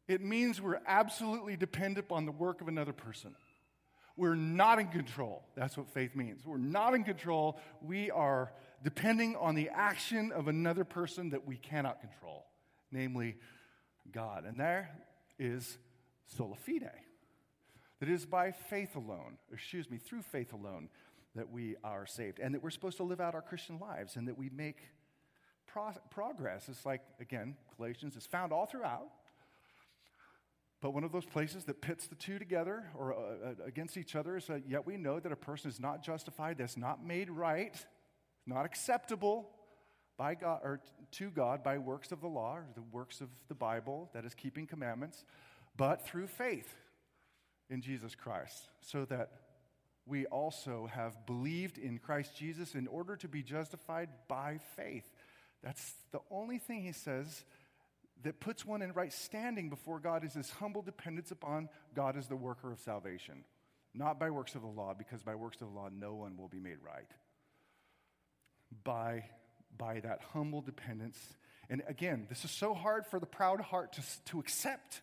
it 0.06 0.20
means 0.20 0.60
we're 0.60 0.80
absolutely 0.86 1.56
dependent 1.56 2.06
on 2.10 2.26
the 2.26 2.32
work 2.32 2.60
of 2.60 2.68
another 2.68 2.92
person. 2.92 3.34
We're 4.16 4.34
not 4.34 4.78
in 4.78 4.88
control. 4.88 5.42
That's 5.56 5.76
what 5.76 5.88
faith 5.88 6.14
means. 6.14 6.44
We're 6.44 6.58
not 6.58 6.94
in 6.94 7.02
control. 7.02 7.58
We 7.80 8.10
are 8.10 8.52
depending 8.84 9.36
on 9.36 9.54
the 9.54 9.70
action 9.70 10.30
of 10.32 10.46
another 10.46 10.84
person 10.84 11.30
that 11.30 11.46
we 11.46 11.56
cannot 11.56 12.00
control, 12.00 12.44
namely 12.92 13.36
God. 14.12 14.44
And 14.44 14.58
there 14.58 14.90
is 15.38 15.78
sola 16.26 16.56
fide. 16.56 16.90
That 18.00 18.08
it 18.08 18.12
is 18.12 18.26
by 18.26 18.52
faith 18.52 18.96
alone, 18.96 19.38
excuse 19.52 19.90
me, 19.90 19.98
through 19.98 20.22
faith 20.22 20.52
alone, 20.52 20.88
that 21.34 21.50
we 21.50 21.76
are 21.84 22.06
saved, 22.06 22.38
and 22.40 22.54
that 22.54 22.62
we're 22.62 22.70
supposed 22.70 22.96
to 22.98 23.04
live 23.04 23.20
out 23.20 23.34
our 23.34 23.42
Christian 23.42 23.78
lives, 23.78 24.16
and 24.16 24.26
that 24.28 24.36
we 24.36 24.50
make 24.50 24.78
pro- 25.72 25.94
progress. 26.10 26.68
It's 26.68 26.84
like, 26.84 27.02
again, 27.20 27.56
Galatians 27.76 28.16
is 28.16 28.26
found 28.26 28.52
all 28.52 28.66
throughout. 28.66 29.08
But 30.80 30.94
one 30.94 31.04
of 31.04 31.12
those 31.12 31.26
places 31.26 31.64
that 31.64 31.82
pits 31.82 32.06
the 32.06 32.14
two 32.14 32.38
together 32.38 32.84
or 32.96 33.14
uh, 33.14 33.16
uh 33.18 33.66
against 33.66 33.96
each 33.98 34.16
other 34.16 34.36
is 34.36 34.46
that 34.46 34.62
yet 34.66 34.86
we 34.86 34.96
know 34.96 35.20
that 35.20 35.30
a 35.30 35.36
person 35.36 35.70
is 35.70 35.78
not 35.78 36.02
justified, 36.02 36.56
that's 36.58 36.76
not 36.76 37.04
made 37.04 37.28
right, 37.30 37.76
not 38.46 38.64
acceptable 38.64 39.50
by 40.16 40.34
God 40.34 40.60
or 40.62 40.80
to 41.12 41.30
God 41.30 41.62
by 41.62 41.78
works 41.78 42.12
of 42.12 42.20
the 42.20 42.28
law 42.28 42.56
or 42.56 42.66
the 42.74 42.82
works 42.92 43.20
of 43.20 43.28
the 43.48 43.54
Bible, 43.54 44.10
that 44.14 44.24
is 44.24 44.34
keeping 44.34 44.66
commandments, 44.66 45.24
but 45.76 46.06
through 46.06 46.26
faith 46.26 46.74
in 47.68 47.80
Jesus 47.82 48.14
Christ, 48.14 48.68
so 48.80 49.04
that 49.06 49.30
we 50.06 50.26
also 50.26 50.88
have 50.92 51.24
believed 51.26 51.78
in 51.78 51.98
Christ 51.98 52.36
Jesus 52.36 52.74
in 52.74 52.86
order 52.86 53.16
to 53.16 53.28
be 53.28 53.42
justified 53.42 54.08
by 54.28 54.58
faith. 54.76 55.08
That's 55.62 55.94
the 56.12 56.20
only 56.30 56.58
thing 56.58 56.82
he 56.82 56.92
says 56.92 57.44
that 58.22 58.40
puts 58.40 58.66
one 58.66 58.82
in 58.82 58.92
right 58.92 59.12
standing 59.12 59.68
before 59.68 59.98
God 59.98 60.24
is 60.24 60.34
his 60.34 60.50
humble 60.50 60.82
dependence 60.82 61.30
upon 61.30 61.68
God 61.94 62.16
as 62.16 62.28
the 62.28 62.36
worker 62.36 62.72
of 62.72 62.80
salvation. 62.80 63.44
Not 63.94 64.20
by 64.20 64.30
works 64.30 64.54
of 64.54 64.62
the 64.62 64.68
law, 64.68 64.94
because 64.96 65.22
by 65.22 65.34
works 65.34 65.60
of 65.60 65.68
the 65.68 65.74
law, 65.74 65.88
no 65.92 66.14
one 66.14 66.36
will 66.36 66.48
be 66.48 66.60
made 66.60 66.76
right. 66.84 67.10
By, 68.84 69.24
by 69.76 70.00
that 70.00 70.20
humble 70.32 70.60
dependence. 70.60 71.18
And 71.68 71.82
again, 71.88 72.26
this 72.28 72.44
is 72.44 72.50
so 72.50 72.74
hard 72.74 73.06
for 73.06 73.18
the 73.18 73.26
proud 73.26 73.60
heart 73.60 73.94
to, 73.94 74.02
to 74.26 74.38
accept. 74.38 75.00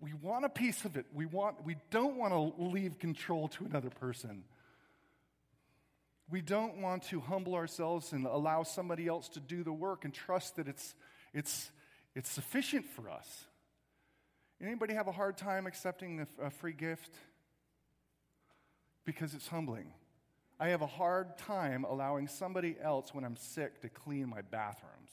We 0.00 0.12
want 0.14 0.44
a 0.44 0.48
piece 0.48 0.84
of 0.84 0.96
it. 0.96 1.06
We, 1.12 1.26
want, 1.26 1.64
we 1.64 1.76
don't 1.90 2.16
want 2.16 2.32
to 2.32 2.62
leave 2.62 2.98
control 2.98 3.48
to 3.48 3.64
another 3.64 3.90
person. 3.90 4.44
We 6.30 6.42
don't 6.42 6.82
want 6.82 7.04
to 7.04 7.20
humble 7.20 7.54
ourselves 7.54 8.12
and 8.12 8.26
allow 8.26 8.62
somebody 8.62 9.06
else 9.06 9.28
to 9.30 9.40
do 9.40 9.64
the 9.64 9.72
work 9.72 10.04
and 10.04 10.12
trust 10.12 10.56
that 10.56 10.68
it's, 10.68 10.94
it's, 11.32 11.70
it's 12.14 12.28
sufficient 12.28 12.84
for 12.86 13.08
us. 13.08 13.46
Anybody 14.60 14.94
have 14.94 15.08
a 15.08 15.12
hard 15.12 15.36
time 15.36 15.66
accepting 15.66 16.26
a, 16.42 16.50
free 16.50 16.72
gift? 16.72 17.14
Because 19.06 19.32
it's 19.32 19.48
humbling. 19.48 19.92
I 20.60 20.68
have 20.68 20.82
a 20.82 20.86
hard 20.86 21.38
time 21.38 21.84
allowing 21.84 22.26
somebody 22.26 22.76
else 22.82 23.14
when 23.14 23.24
I'm 23.24 23.36
sick 23.36 23.80
to 23.82 23.88
clean 23.88 24.28
my 24.28 24.42
bathrooms. 24.42 25.12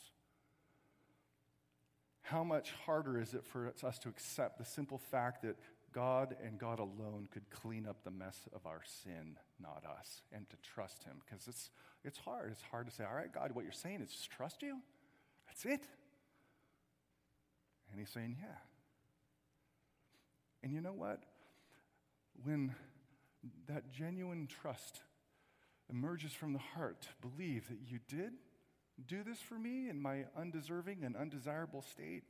How 2.23 2.43
much 2.43 2.71
harder 2.85 3.21
is 3.21 3.35
it 3.35 3.45
for 3.45 3.71
us 3.83 3.99
to 3.99 4.09
accept 4.09 4.57
the 4.57 4.65
simple 4.65 4.97
fact 4.97 5.43
that 5.43 5.55
God 5.95 6.35
and 6.45 6.59
God 6.59 6.79
alone 6.79 7.29
could 7.31 7.49
clean 7.49 7.87
up 7.87 8.03
the 8.03 8.11
mess 8.11 8.37
of 8.53 8.65
our 8.65 8.81
sin, 9.03 9.37
not 9.61 9.83
us, 9.97 10.21
and 10.33 10.47
to 10.49 10.57
trust 10.57 11.05
Him. 11.05 11.21
Because 11.25 11.47
it's, 11.47 11.69
it's 12.03 12.17
hard. 12.17 12.51
It's 12.51 12.61
hard 12.69 12.85
to 12.87 12.93
say, 12.93 13.05
all 13.05 13.15
right, 13.15 13.33
God, 13.33 13.53
what 13.53 13.63
you're 13.63 13.71
saying 13.71 14.01
is 14.01 14.11
just 14.11 14.29
trust 14.29 14.61
you. 14.61 14.77
That's 15.47 15.63
it. 15.63 15.87
And 17.89 17.99
He's 17.99 18.09
saying, 18.09 18.35
yeah. 18.41 18.57
And 20.61 20.73
you 20.73 20.81
know 20.81 20.93
what? 20.93 21.23
When 22.43 22.75
that 23.67 23.89
genuine 23.89 24.47
trust 24.47 24.99
emerges 25.89 26.33
from 26.33 26.51
the 26.51 26.59
heart, 26.59 27.07
believe 27.21 27.69
that 27.69 27.77
you 27.87 27.99
did 28.09 28.33
do 29.07 29.23
this 29.23 29.39
for 29.39 29.55
me 29.55 29.89
in 29.89 30.01
my 30.01 30.25
undeserving 30.37 31.03
and 31.03 31.15
undesirable 31.15 31.81
state, 31.81 32.23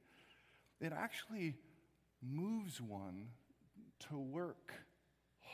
it 0.80 0.92
actually 0.94 1.56
moves 2.22 2.80
one 2.80 3.28
to 4.10 4.18
work 4.18 4.74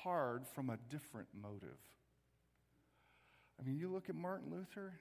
hard 0.03 0.47
from 0.47 0.69
a 0.69 0.77
different 0.89 1.27
motive. 1.39 1.77
I 3.59 3.63
mean, 3.63 3.77
you 3.77 3.91
look 3.91 4.09
at 4.09 4.15
Martin 4.15 4.51
Luther, 4.51 4.93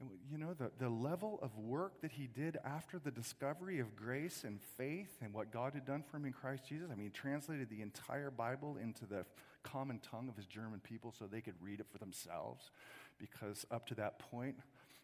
and 0.00 0.10
you 0.30 0.38
know, 0.38 0.54
the, 0.54 0.70
the 0.78 0.88
level 0.88 1.38
of 1.42 1.56
work 1.58 2.00
that 2.00 2.12
he 2.12 2.26
did 2.26 2.58
after 2.64 2.98
the 2.98 3.10
discovery 3.10 3.78
of 3.78 3.94
grace 3.94 4.44
and 4.44 4.60
faith 4.60 5.18
and 5.20 5.32
what 5.32 5.52
God 5.52 5.74
had 5.74 5.84
done 5.84 6.02
for 6.02 6.16
him 6.16 6.24
in 6.24 6.32
Christ 6.32 6.64
Jesus. 6.66 6.88
I 6.90 6.94
mean, 6.94 7.06
he 7.06 7.10
translated 7.10 7.68
the 7.68 7.82
entire 7.82 8.30
Bible 8.30 8.78
into 8.82 9.06
the 9.06 9.24
common 9.62 10.00
tongue 10.00 10.28
of 10.28 10.36
his 10.36 10.46
German 10.46 10.80
people 10.80 11.14
so 11.16 11.26
they 11.26 11.40
could 11.40 11.54
read 11.60 11.80
it 11.80 11.86
for 11.92 11.98
themselves. 11.98 12.70
Because 13.18 13.66
up 13.70 13.86
to 13.88 13.94
that 13.96 14.18
point, 14.18 14.56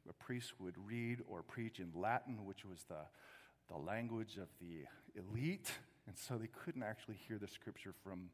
a 0.08 0.12
priest 0.14 0.54
would 0.58 0.74
read 0.86 1.18
or 1.28 1.42
preach 1.42 1.78
in 1.78 1.92
Latin, 1.94 2.44
which 2.44 2.64
was 2.64 2.84
the, 2.88 2.94
the 3.68 3.76
language 3.78 4.36
of 4.36 4.48
the 4.60 4.84
elite 5.20 5.70
and 6.08 6.16
so 6.16 6.38
they 6.38 6.48
couldn't 6.48 6.82
actually 6.82 7.16
hear 7.28 7.38
the 7.38 7.46
scripture 7.46 7.92
from 8.02 8.30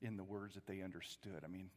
in 0.00 0.16
the 0.16 0.24
words 0.24 0.54
that 0.54 0.66
they 0.66 0.82
understood. 0.82 1.42
I 1.44 1.48
mean, 1.48 1.68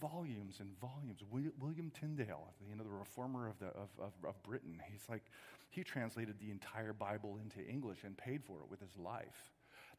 volumes 0.00 0.56
and 0.60 0.78
volumes. 0.78 1.20
William 1.30 1.90
Tyndale, 1.98 2.52
you 2.68 2.76
know, 2.76 2.84
the 2.84 2.90
reformer 2.90 3.48
of, 3.48 3.58
the, 3.58 3.68
of, 3.68 3.88
of, 3.98 4.12
of, 4.26 4.42
Britain, 4.42 4.80
he's 4.90 5.08
like, 5.08 5.22
he 5.70 5.82
translated 5.82 6.36
the 6.38 6.50
entire 6.50 6.92
Bible 6.92 7.38
into 7.42 7.66
English 7.68 7.98
and 8.04 8.16
paid 8.16 8.44
for 8.44 8.58
it 8.58 8.70
with 8.70 8.80
his 8.80 8.96
life. 8.98 9.52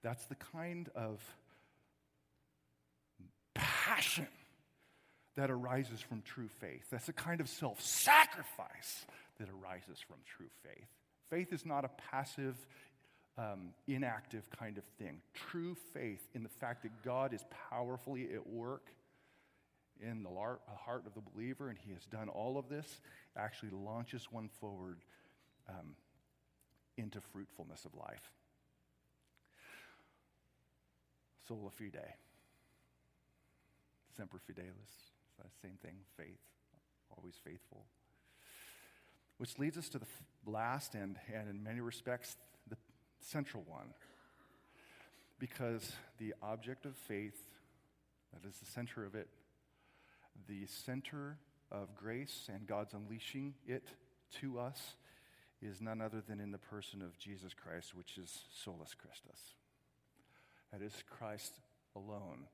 That's 0.03 0.25
the 0.25 0.35
kind 0.35 0.89
of 0.95 1.21
passion 3.55 4.27
that 5.35 5.49
arises 5.49 6.01
from 6.01 6.21
true 6.21 6.49
faith. 6.59 6.85
That's 6.91 7.07
the 7.07 7.13
kind 7.13 7.41
of 7.41 7.49
self 7.49 7.81
sacrifice 7.81 9.05
that 9.39 9.47
arises 9.49 9.99
from 9.99 10.17
true 10.25 10.49
faith. 10.63 10.87
Faith 11.29 11.51
is 11.51 11.65
not 11.65 11.83
a 11.83 11.89
passive, 12.11 12.55
um, 13.37 13.73
inactive 13.87 14.49
kind 14.49 14.77
of 14.77 14.83
thing. 14.97 15.21
True 15.33 15.75
faith 15.93 16.27
in 16.33 16.43
the 16.43 16.49
fact 16.49 16.83
that 16.83 17.03
God 17.03 17.33
is 17.33 17.43
powerfully 17.69 18.29
at 18.33 18.47
work 18.47 18.89
in 20.01 20.23
the 20.23 20.29
heart 20.29 21.03
of 21.05 21.13
the 21.13 21.21
believer 21.33 21.69
and 21.69 21.77
he 21.77 21.93
has 21.93 22.05
done 22.05 22.29
all 22.29 22.57
of 22.57 22.69
this 22.69 23.01
actually 23.37 23.71
launches 23.71 24.27
one 24.31 24.49
forward 24.59 24.99
um, 25.69 25.95
into 26.97 27.19
fruitfulness 27.19 27.85
of 27.85 27.93
life. 27.95 28.31
Sola 31.47 31.69
fide. 31.69 32.13
Semper 34.15 34.39
fidelis. 34.49 35.11
Same 35.61 35.77
thing, 35.81 35.95
faith. 36.17 36.39
Always 37.17 37.35
faithful. 37.43 37.85
Which 39.37 39.59
leads 39.59 39.77
us 39.77 39.89
to 39.89 39.99
the 39.99 40.05
last 40.45 40.95
and, 40.95 41.17
and 41.33 41.49
in 41.49 41.61
many 41.61 41.81
respects, 41.81 42.37
central 43.25 43.63
one. 43.67 43.93
because 45.37 45.91
the 46.17 46.33
object 46.41 46.85
of 46.85 46.95
faith, 46.95 47.37
that 48.33 48.47
is 48.47 48.55
the 48.57 48.65
center 48.65 49.05
of 49.05 49.15
it, 49.15 49.27
the 50.47 50.65
center 50.65 51.37
of 51.71 51.93
grace 51.93 52.49
and 52.53 52.65
God's 52.65 52.93
unleashing 52.93 53.53
it 53.67 53.83
to 54.39 54.59
us 54.59 54.95
is 55.61 55.81
none 55.81 56.01
other 56.01 56.21
than 56.21 56.39
in 56.39 56.51
the 56.51 56.57
person 56.57 57.01
of 57.01 57.17
Jesus 57.17 57.53
Christ, 57.53 57.93
which 57.93 58.17
is 58.17 58.43
solus 58.63 58.93
Christus. 58.93 59.41
That 60.71 60.81
is 60.81 60.93
Christ 61.09 61.53
alone 61.95 62.47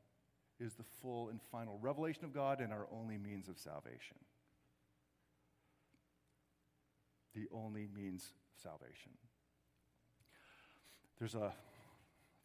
is 0.59 0.73
the 0.73 0.83
full 1.01 1.29
and 1.29 1.39
final 1.51 1.77
revelation 1.81 2.25
of 2.25 2.33
God 2.33 2.61
and 2.61 2.71
our 2.71 2.87
only 2.91 3.17
means 3.17 3.47
of 3.47 3.57
salvation. 3.57 4.17
The 7.35 7.47
only 7.51 7.87
means 7.93 8.23
of 8.23 8.61
salvation. 8.61 9.11
There's 11.21 11.35
a 11.35 11.53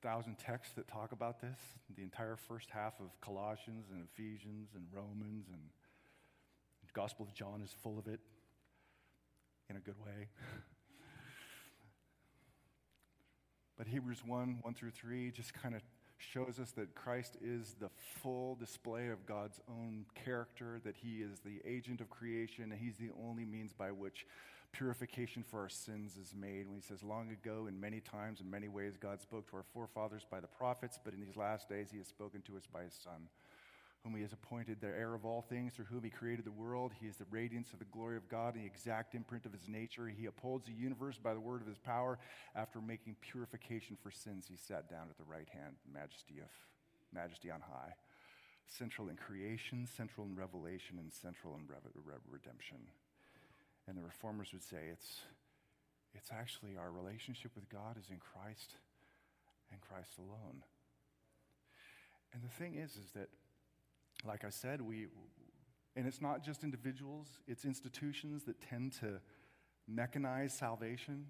thousand 0.03 0.37
texts 0.37 0.75
that 0.75 0.87
talk 0.87 1.13
about 1.13 1.41
this. 1.41 1.59
The 1.97 2.03
entire 2.03 2.37
first 2.37 2.69
half 2.69 3.01
of 3.01 3.19
Colossians 3.23 3.87
and 3.91 4.05
Ephesians 4.05 4.69
and 4.75 4.85
Romans 4.93 5.47
and 5.51 5.63
the 6.87 6.93
Gospel 6.93 7.25
of 7.25 7.33
John 7.33 7.63
is 7.65 7.75
full 7.83 7.99
of 7.99 8.07
it 8.07 8.21
in 9.71 9.77
a 9.77 9.81
good 9.81 9.95
way. 10.05 10.29
but 13.79 13.87
Hebrews 13.87 14.23
1 14.27 14.59
1 14.61 14.75
through 14.75 14.91
3 14.91 15.31
just 15.31 15.55
kind 15.55 15.75
of 15.75 15.81
shows 16.19 16.61
us 16.61 16.73
that 16.73 16.95
Christ 16.95 17.39
is 17.43 17.77
the 17.81 17.89
full 18.21 18.57
display 18.57 19.09
of 19.09 19.25
God's 19.25 19.59
own 19.71 20.05
character, 20.15 20.83
that 20.85 20.97
he 20.99 21.23
is 21.23 21.39
the 21.39 21.63
agent 21.65 22.03
of 22.03 22.11
creation, 22.11 22.73
and 22.73 22.79
he's 22.79 22.97
the 22.97 23.09
only 23.27 23.47
means 23.47 23.73
by 23.73 23.91
which 23.91 24.27
purification 24.77 25.43
for 25.43 25.61
our 25.61 25.69
sins 25.69 26.17
is 26.17 26.35
made. 26.35 26.67
When 26.67 26.77
he 26.77 26.83
says, 26.83 27.03
Long 27.03 27.31
ago, 27.31 27.67
in 27.67 27.81
many 27.81 28.01
times, 28.01 28.41
in 28.41 28.51
many 28.51 28.69
ways, 28.69 28.97
God 28.97 29.21
spoke 29.21 29.49
to 29.51 29.57
our 29.57 29.65
forefathers 29.73 30.27
by 30.31 30.41
the 30.41 30.47
prophets, 30.47 30.99
but 31.03 31.15
in 31.15 31.21
these 31.21 31.37
last 31.37 31.69
days, 31.69 31.89
he 31.91 31.99
has 31.99 32.07
spoken 32.07 32.43
to 32.43 32.57
us 32.57 32.65
by 32.73 32.83
his 32.83 32.95
Son 32.95 33.29
whom 34.07 34.15
he 34.15 34.23
has 34.23 34.33
appointed 34.33 34.81
the 34.81 34.87
heir 34.87 35.15
of 35.15 35.25
all 35.25 35.45
things, 35.49 35.73
through 35.73 35.87
whom 35.87 36.05
he 36.05 36.11
created 36.11 36.45
the 36.45 36.53
world. 36.53 36.93
He 37.01 37.09
is 37.09 37.17
the 37.17 37.27
radiance 37.29 37.73
of 37.73 37.81
the 37.81 37.87
glory 37.87 38.17
of 38.17 38.29
God 38.29 38.55
and 38.55 38.63
the 38.63 38.67
exact 38.67 39.17
imprint 39.17 39.47
of 39.47 39.53
his 39.53 39.67
nature. 39.67 40.07
He 40.07 40.27
upholds 40.27 40.67
the 40.67 40.73
universe 40.73 41.19
by 41.19 41.35
the 41.35 41.41
word 41.41 41.61
of 41.61 41.67
his 41.67 41.79
power. 41.79 42.17
After 42.55 42.81
making 42.81 43.17
purification 43.21 43.97
for 44.01 44.13
sins, 44.13 44.47
he 44.49 44.57
sat 44.57 44.89
down 44.89 45.09
at 45.11 45.19
the 45.19 45.25
right 45.29 45.49
hand, 45.53 45.75
majesty 45.93 46.39
of 46.39 46.51
majesty 47.13 47.51
on 47.51 47.61
high. 47.61 47.95
Central 48.69 49.09
in 49.09 49.17
creation, 49.17 49.89
central 49.97 50.25
in 50.25 50.37
revelation, 50.37 50.99
and 51.01 51.13
central 51.13 51.57
in 51.57 51.63
redemption. 52.31 52.79
And 53.89 53.97
the 53.97 54.03
reformers 54.03 54.53
would 54.53 54.63
say 54.63 54.79
it's, 54.91 55.21
it's 56.15 56.31
actually 56.33 56.77
our 56.77 56.91
relationship 56.91 57.53
with 57.55 57.69
God 57.69 57.97
is 57.99 58.11
in 58.11 58.19
Christ 58.19 58.75
and 59.71 59.81
Christ 59.81 60.19
alone. 60.19 60.63
And 62.33 62.43
the 62.43 62.49
thing 62.49 62.75
is, 62.75 62.93
is 62.97 63.13
that 63.15 63.29
like 64.25 64.45
I 64.45 64.51
said, 64.51 64.81
we, 64.81 65.07
and 65.95 66.07
it's 66.07 66.21
not 66.21 66.43
just 66.43 66.65
individuals, 66.65 67.29
it's 67.47 67.65
institutions 67.65 68.45
that 68.45 68.61
tend 68.61 68.93
to 69.01 69.21
mechanize 69.93 70.51
salvation, 70.51 71.27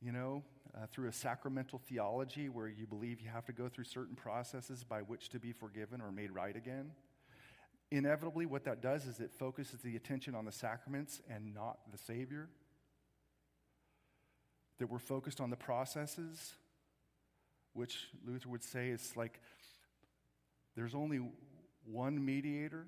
you 0.00 0.12
know, 0.12 0.42
uh, 0.74 0.86
through 0.92 1.08
a 1.08 1.12
sacramental 1.12 1.78
theology 1.78 2.48
where 2.48 2.68
you 2.68 2.86
believe 2.86 3.20
you 3.20 3.28
have 3.28 3.44
to 3.46 3.52
go 3.52 3.68
through 3.68 3.84
certain 3.84 4.14
processes 4.14 4.84
by 4.84 5.00
which 5.00 5.28
to 5.30 5.38
be 5.38 5.52
forgiven 5.52 6.00
or 6.00 6.10
made 6.10 6.30
right 6.30 6.56
again. 6.56 6.90
Inevitably, 7.90 8.46
what 8.46 8.64
that 8.64 8.82
does 8.82 9.06
is 9.06 9.20
it 9.20 9.32
focuses 9.32 9.80
the 9.80 9.94
attention 9.94 10.34
on 10.34 10.44
the 10.44 10.52
sacraments 10.52 11.20
and 11.30 11.54
not 11.54 11.78
the 11.92 11.98
Savior. 11.98 12.48
That 14.78 14.90
we're 14.90 14.98
focused 14.98 15.40
on 15.40 15.50
the 15.50 15.56
processes, 15.56 16.54
which 17.72 18.08
Luther 18.26 18.48
would 18.48 18.64
say 18.64 18.88
is 18.88 19.16
like 19.16 19.40
there's 20.74 20.94
only 20.94 21.20
one 21.84 22.24
mediator, 22.24 22.86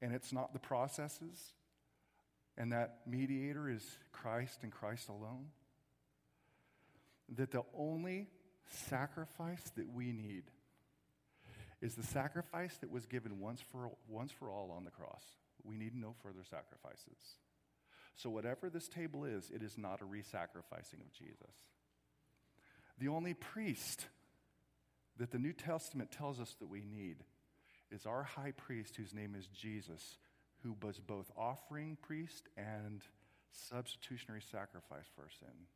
and 0.00 0.14
it's 0.14 0.32
not 0.32 0.52
the 0.52 0.58
processes, 0.58 1.52
and 2.56 2.72
that 2.72 3.00
mediator 3.06 3.68
is 3.68 3.84
Christ 4.12 4.60
and 4.62 4.72
Christ 4.72 5.08
alone. 5.08 5.48
That 7.36 7.50
the 7.50 7.64
only 7.76 8.28
sacrifice 8.70 9.70
that 9.76 9.92
we 9.92 10.12
need 10.12 10.44
is 11.80 11.94
the 11.94 12.02
sacrifice 12.02 12.76
that 12.78 12.90
was 12.90 13.06
given 13.06 13.38
once 13.40 13.60
for, 13.72 13.90
once 14.08 14.32
for 14.32 14.50
all 14.50 14.72
on 14.76 14.84
the 14.84 14.90
cross. 14.90 15.22
We 15.64 15.76
need 15.76 15.94
no 15.94 16.14
further 16.22 16.44
sacrifices. 16.48 17.18
So, 18.16 18.30
whatever 18.30 18.68
this 18.68 18.88
table 18.88 19.24
is, 19.24 19.50
it 19.50 19.62
is 19.62 19.78
not 19.78 20.00
a 20.00 20.04
re 20.04 20.22
sacrificing 20.22 21.00
of 21.00 21.12
Jesus. 21.12 21.54
The 22.98 23.08
only 23.08 23.34
priest 23.34 24.06
that 25.18 25.30
the 25.30 25.38
New 25.38 25.52
Testament 25.52 26.10
tells 26.10 26.40
us 26.40 26.56
that 26.58 26.68
we 26.68 26.80
need 26.80 27.18
is 27.90 28.06
our 28.06 28.24
high 28.24 28.52
priest, 28.52 28.96
whose 28.96 29.14
name 29.14 29.34
is 29.38 29.46
Jesus, 29.46 30.18
who 30.62 30.76
was 30.82 30.98
both 30.98 31.30
offering 31.36 31.96
priest 32.02 32.48
and 32.56 33.02
substitutionary 33.52 34.42
sacrifice 34.50 35.06
for 35.14 35.22
our 35.22 35.30
sin. 35.38 35.66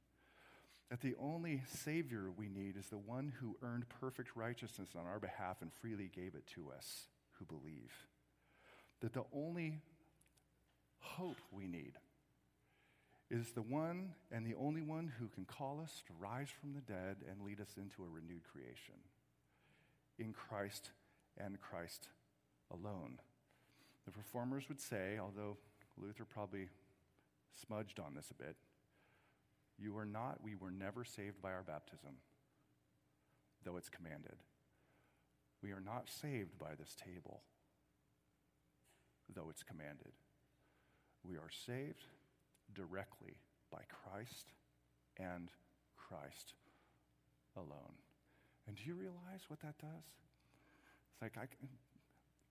That 0.91 1.01
the 1.01 1.15
only 1.19 1.63
Savior 1.67 2.31
we 2.37 2.49
need 2.49 2.77
is 2.77 2.87
the 2.87 2.99
one 2.99 3.33
who 3.41 3.57
earned 3.63 3.89
perfect 4.01 4.37
righteousness 4.37 4.91
on 4.95 5.07
our 5.07 5.19
behalf 5.19 5.63
and 5.63 5.73
freely 5.73 6.11
gave 6.15 6.35
it 6.35 6.47
to 6.55 6.71
us 6.77 7.07
who 7.39 7.47
believe. 7.47 7.93
That 9.01 9.15
the 9.15 9.25
only 9.35 9.81
hope 10.99 11.39
we 11.51 11.67
need 11.67 11.93
is 13.31 13.53
the 13.53 13.63
one 13.63 14.11
and 14.31 14.47
the 14.47 14.55
only 14.55 14.83
one 14.83 15.11
who 15.19 15.29
can 15.29 15.47
call 15.47 15.81
us 15.83 16.03
to 16.07 16.13
rise 16.21 16.51
from 16.61 16.75
the 16.75 16.81
dead 16.81 17.17
and 17.29 17.41
lead 17.43 17.61
us 17.61 17.77
into 17.79 18.05
a 18.05 18.15
renewed 18.15 18.43
creation 18.45 18.95
in 20.19 20.35
Christ 20.35 20.91
and 21.39 21.59
Christ 21.59 22.09
alone. 22.71 23.19
The 24.05 24.13
reformers 24.17 24.69
would 24.69 24.81
say, 24.81 25.19
although 25.19 25.57
Luther 25.97 26.25
probably 26.25 26.69
smudged 27.67 27.99
on 27.99 28.15
this 28.15 28.31
a 28.31 28.35
bit, 28.35 28.57
you 29.83 29.97
are 29.99 30.05
not, 30.05 30.39
we 30.43 30.55
were 30.55 30.71
never 30.71 31.05
saved 31.05 31.43
by 31.43 31.53
our 31.53 31.63
baptism, 31.63 32.13
though 33.65 33.77
it's 33.77 33.89
commanded. 33.89 34.37
We 35.63 35.73
are 35.73 35.83
not 35.85 36.09
saved 36.09 36.59
by 36.59 36.75
this 36.79 36.95
table, 36.95 37.43
though 39.35 39.49
it's 39.51 39.63
commanded. 39.63 40.13
We 41.25 41.37
are 41.37 41.51
saved 41.67 42.05
directly 42.75 43.35
by 43.71 43.83
Christ 43.89 44.53
and 45.19 45.51
Christ 45.97 46.55
alone. 47.57 47.95
And 48.67 48.77
do 48.77 48.83
you 48.85 48.95
realize 48.95 49.45
what 49.49 49.61
that 49.61 49.79
does? 49.79 50.07
It's 51.13 51.23
like 51.23 51.37
I, 51.37 51.47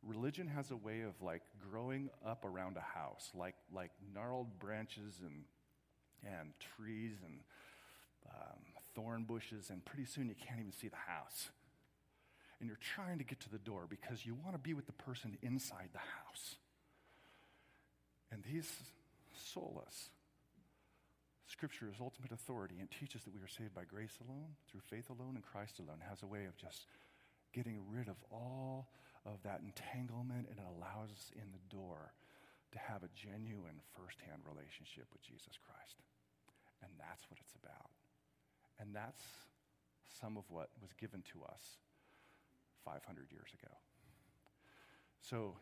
religion 0.06 0.48
has 0.48 0.72
a 0.72 0.76
way 0.76 1.02
of 1.02 1.22
like 1.22 1.42
growing 1.72 2.10
up 2.26 2.46
around 2.46 2.78
a 2.78 3.00
house, 3.00 3.32
like 3.34 3.56
like 3.74 3.92
gnarled 4.14 4.60
branches 4.60 5.20
and 5.22 5.44
and 6.26 6.54
trees 6.78 7.14
and 7.26 7.40
um, 8.30 8.60
thorn 8.96 9.24
bushes, 9.24 9.70
and 9.70 9.84
pretty 9.84 10.06
soon 10.06 10.28
you 10.28 10.36
can't 10.36 10.60
even 10.60 10.72
see 10.72 10.88
the 10.88 10.96
house. 10.96 11.50
And 12.60 12.68
you're 12.68 12.80
trying 12.96 13.18
to 13.18 13.24
get 13.24 13.40
to 13.42 13.50
the 13.50 13.58
door 13.58 13.88
because 13.90 14.26
you 14.26 14.36
want 14.36 14.54
to 14.54 14.60
be 14.60 14.74
with 14.74 14.86
the 14.86 14.94
person 14.94 15.38
inside 15.42 15.90
the 15.94 16.00
house. 16.00 16.56
And 18.32 18.44
these 18.44 18.70
solas, 19.36 20.10
Scripture 21.48 21.90
is 21.92 22.00
ultimate 22.00 22.32
authority 22.32 22.80
and 22.80 22.88
teaches 22.90 23.24
that 23.24 23.34
we 23.34 23.42
are 23.42 23.52
saved 23.52 23.76
by 23.76 23.84
grace 23.84 24.16
alone, 24.24 24.56
through 24.70 24.80
faith 24.88 25.10
alone, 25.10 25.36
and 25.36 25.44
Christ 25.44 25.80
alone. 25.80 26.00
Has 26.08 26.24
a 26.24 26.28
way 26.28 26.46
of 26.46 26.56
just 26.56 26.86
getting 27.52 27.82
rid 27.92 28.08
of 28.08 28.16
all 28.32 28.88
of 29.26 29.44
that 29.44 29.60
entanglement, 29.60 30.48
and 30.50 30.58
it 30.58 30.66
allows 30.78 31.12
us 31.12 31.32
in 31.36 31.52
the 31.52 31.76
door 31.76 32.14
to 32.72 32.80
have 32.80 33.04
a 33.04 33.12
genuine 33.12 33.84
firsthand 33.92 34.48
relationship 34.48 35.12
with 35.12 35.22
Jesus 35.22 35.60
Christ. 35.60 36.00
And 36.84 36.92
that's 36.98 37.24
what 37.30 37.40
it's 37.40 37.54
about. 37.62 37.92
And 38.80 38.96
that's 38.96 39.24
some 40.20 40.38
of 40.38 40.44
what 40.50 40.70
was 40.82 40.92
given 41.00 41.22
to 41.34 41.44
us 41.46 41.78
500 42.86 43.32
years 43.32 43.50
ago. 43.54 43.74
So, 45.22 45.56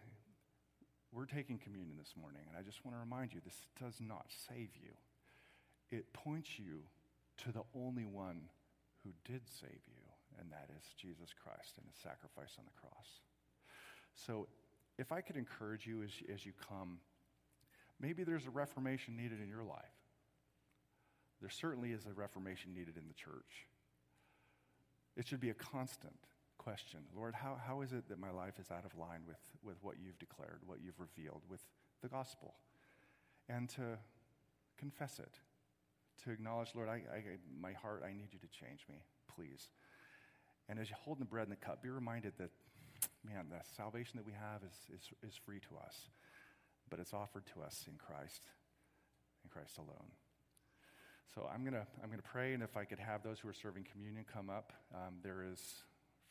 we're 1.11 1.25
taking 1.25 1.57
communion 1.57 1.97
this 1.97 2.13
morning, 2.15 2.43
and 2.47 2.55
I 2.55 2.61
just 2.61 2.85
want 2.85 2.95
to 2.95 2.99
remind 2.99 3.33
you 3.33 3.41
this 3.43 3.65
does 3.81 3.95
not 3.99 4.27
save 4.47 4.69
you. 4.77 4.93
It 5.89 6.13
points 6.13 6.59
you 6.59 6.85
to 7.43 7.51
the 7.51 7.63
only 7.75 8.05
one 8.05 8.47
who 9.03 9.09
did 9.25 9.41
save 9.49 9.81
you 9.87 9.99
and 10.39 10.51
that 10.51 10.69
is 10.77 10.83
Jesus 10.95 11.33
Christ 11.35 11.75
and 11.77 11.85
his 11.87 11.99
sacrifice 12.01 12.55
on 12.57 12.65
the 12.65 12.75
cross. 12.79 13.19
So, 14.15 14.47
if 14.97 15.11
I 15.11 15.21
could 15.21 15.37
encourage 15.37 15.85
you 15.87 16.03
as, 16.03 16.11
as 16.33 16.45
you 16.45 16.51
come, 16.67 16.99
maybe 18.01 18.23
there's 18.23 18.45
a 18.45 18.49
reformation 18.49 19.15
needed 19.15 19.39
in 19.41 19.47
your 19.47 19.63
life. 19.63 19.98
There 21.41 21.49
certainly 21.49 21.91
is 21.91 22.05
a 22.05 22.13
reformation 22.13 22.73
needed 22.73 22.97
in 22.97 23.07
the 23.07 23.13
church. 23.13 23.67
It 25.15 25.27
should 25.27 25.39
be 25.39 25.49
a 25.49 25.53
constant 25.53 26.17
question 26.57 26.99
Lord, 27.15 27.33
how, 27.33 27.57
how 27.65 27.81
is 27.81 27.93
it 27.93 28.09
that 28.09 28.19
my 28.19 28.31
life 28.31 28.59
is 28.59 28.69
out 28.71 28.85
of 28.85 28.97
line 28.97 29.21
with, 29.27 29.39
with 29.63 29.77
what 29.81 29.95
you've 30.03 30.19
declared, 30.19 30.59
what 30.65 30.79
you've 30.83 30.99
revealed, 30.99 31.41
with 31.49 31.61
the 32.01 32.09
gospel? 32.09 32.55
And 33.47 33.69
to 33.69 33.97
confess 34.77 35.19
it, 35.19 35.33
to 36.23 36.31
acknowledge, 36.31 36.69
Lord, 36.75 36.89
I, 36.89 37.01
I, 37.11 37.23
my 37.59 37.73
heart, 37.73 38.03
I 38.05 38.11
need 38.11 38.29
you 38.31 38.39
to 38.39 38.47
change 38.47 38.85
me, 38.89 38.95
please 39.35 39.69
And 40.67 40.77
as 40.79 40.89
you 40.89 40.95
hold 40.99 41.19
the 41.19 41.25
bread 41.25 41.47
and 41.47 41.51
the 41.51 41.65
cup, 41.65 41.81
be 41.81 41.89
reminded 41.89 42.33
that, 42.37 42.51
man, 43.25 43.47
the 43.49 43.59
salvation 43.75 44.17
that 44.17 44.25
we 44.25 44.33
have 44.33 44.61
is, 44.63 44.99
is, 44.99 45.29
is 45.29 45.35
free 45.45 45.59
to 45.59 45.77
us, 45.83 46.09
but 46.89 46.99
it's 46.99 47.13
offered 47.13 47.45
to 47.55 47.61
us 47.61 47.85
in 47.87 47.95
Christ, 47.97 48.41
in 49.43 49.49
Christ 49.49 49.77
alone. 49.77 50.11
So 51.35 51.47
I'm 51.53 51.61
going 51.61 51.73
to 51.73 51.85
I'm 52.03 52.09
gonna 52.09 52.21
pray, 52.21 52.53
and 52.53 52.63
if 52.63 52.75
I 52.75 52.85
could 52.85 52.99
have 52.99 53.23
those 53.23 53.39
who 53.39 53.49
are 53.49 53.53
serving 53.53 53.85
communion 53.91 54.25
come 54.31 54.49
up. 54.49 54.73
Um, 54.93 55.15
there 55.23 55.45
is, 55.45 55.61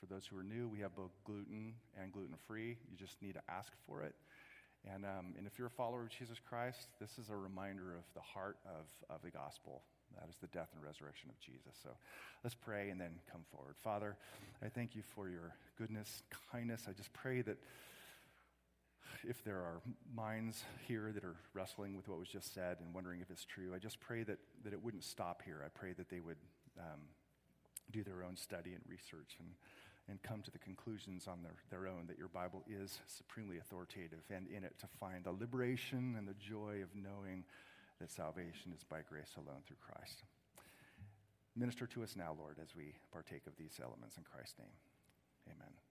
for 0.01 0.07
those 0.07 0.27
who 0.27 0.37
are 0.39 0.43
new, 0.43 0.69
we 0.69 0.81
have 0.81 0.95
both 0.97 1.13
gluten 1.25 1.75
and 2.01 2.13
gluten 2.13 2.35
free. 2.47 2.77
You 2.91 2.97
just 2.97 3.21
need 3.23 3.35
to 3.35 3.43
ask 3.49 3.73
for 3.87 4.03
it. 4.03 4.15
And, 4.87 5.05
um, 5.05 5.35
and 5.37 5.47
if 5.47 5.59
you're 5.59 5.69
a 5.69 5.71
follower 5.71 6.03
of 6.03 6.11
Jesus 6.11 6.39
Christ, 6.39 6.89
this 7.01 7.19
is 7.19 7.31
a 7.31 7.37
reminder 7.37 7.95
of 7.95 8.05
the 8.15 8.21
heart 8.21 8.59
of, 8.67 9.15
of 9.15 9.23
the 9.23 9.31
gospel. 9.31 9.83
That 10.19 10.29
is 10.29 10.37
the 10.41 10.47
death 10.49 10.69
and 10.75 10.83
resurrection 10.83 11.31
of 11.31 11.39
Jesus. 11.39 11.79
So 11.83 11.91
let's 12.43 12.55
pray 12.55 12.91
and 12.91 13.01
then 13.01 13.21
come 13.31 13.43
forward. 13.53 13.75
Father, 13.83 14.17
I 14.65 14.69
thank 14.69 14.97
you 14.97 15.03
for 15.15 15.29
your 15.29 15.55
goodness, 15.77 16.23
kindness. 16.51 16.87
I 16.89 16.93
just 16.93 17.13
pray 17.13 17.43
that 17.43 17.59
if 19.27 19.43
there 19.45 19.57
are 19.57 19.81
minds 20.15 20.63
here 20.87 21.11
that 21.13 21.25
are 21.25 21.37
wrestling 21.55 21.97
with 21.97 22.09
what 22.09 22.19
was 22.19 22.29
just 22.29 22.55
said 22.55 22.79
and 22.81 22.95
wondering 22.95 23.21
if 23.21 23.31
it's 23.31 23.45
true, 23.45 23.75
I 23.75 23.79
just 23.79 24.01
pray 24.01 24.23
that, 24.25 24.39
that 24.65 24.73
it 24.73 24.83
wouldn't 24.83 25.05
stop 25.05 25.43
here. 25.45 25.63
I 25.65 25.69
pray 25.69 25.93
that 25.95 26.09
they 26.09 26.21
would 26.21 26.37
um, 26.79 27.01
do 27.91 28.03
their 28.03 28.23
own 28.23 28.37
study 28.37 28.75
and 28.75 28.83
research 28.89 29.37
and 29.39 29.49
and 30.09 30.23
come 30.23 30.43
to 30.43 30.51
the 30.51 30.59
conclusions 30.59 31.29
on 31.29 31.43
their, 31.43 31.55
their 31.71 31.87
own 31.87 32.07
that 32.07 32.19
your 32.19 32.29
Bible 32.29 32.65
is 32.69 32.99
supremely 33.07 33.59
authoritative 33.59 34.25
and 34.35 34.49
in 34.49 34.65
it 34.65 34.79
to 34.79 34.87
find 34.99 35.25
the 35.25 35.33
liberation 35.33 36.15
and 36.17 36.27
the 36.27 36.35
joy 36.35 36.81
of 36.83 36.89
knowing 36.97 37.45
that 38.01 38.11
salvation 38.11 38.73
is 38.75 38.85
by 38.85 39.01
grace 39.09 39.35
alone 39.37 39.61
through 39.67 39.77
Christ. 39.81 40.23
Minister 41.57 41.87
to 41.89 42.03
us 42.03 42.17
now, 42.17 42.35
Lord, 42.39 42.57
as 42.63 42.75
we 42.75 42.95
partake 43.13 43.47
of 43.47 43.57
these 43.59 43.81
elements 43.83 44.17
in 44.17 44.25
Christ's 44.25 44.59
name. 44.59 44.77
Amen. 45.53 45.88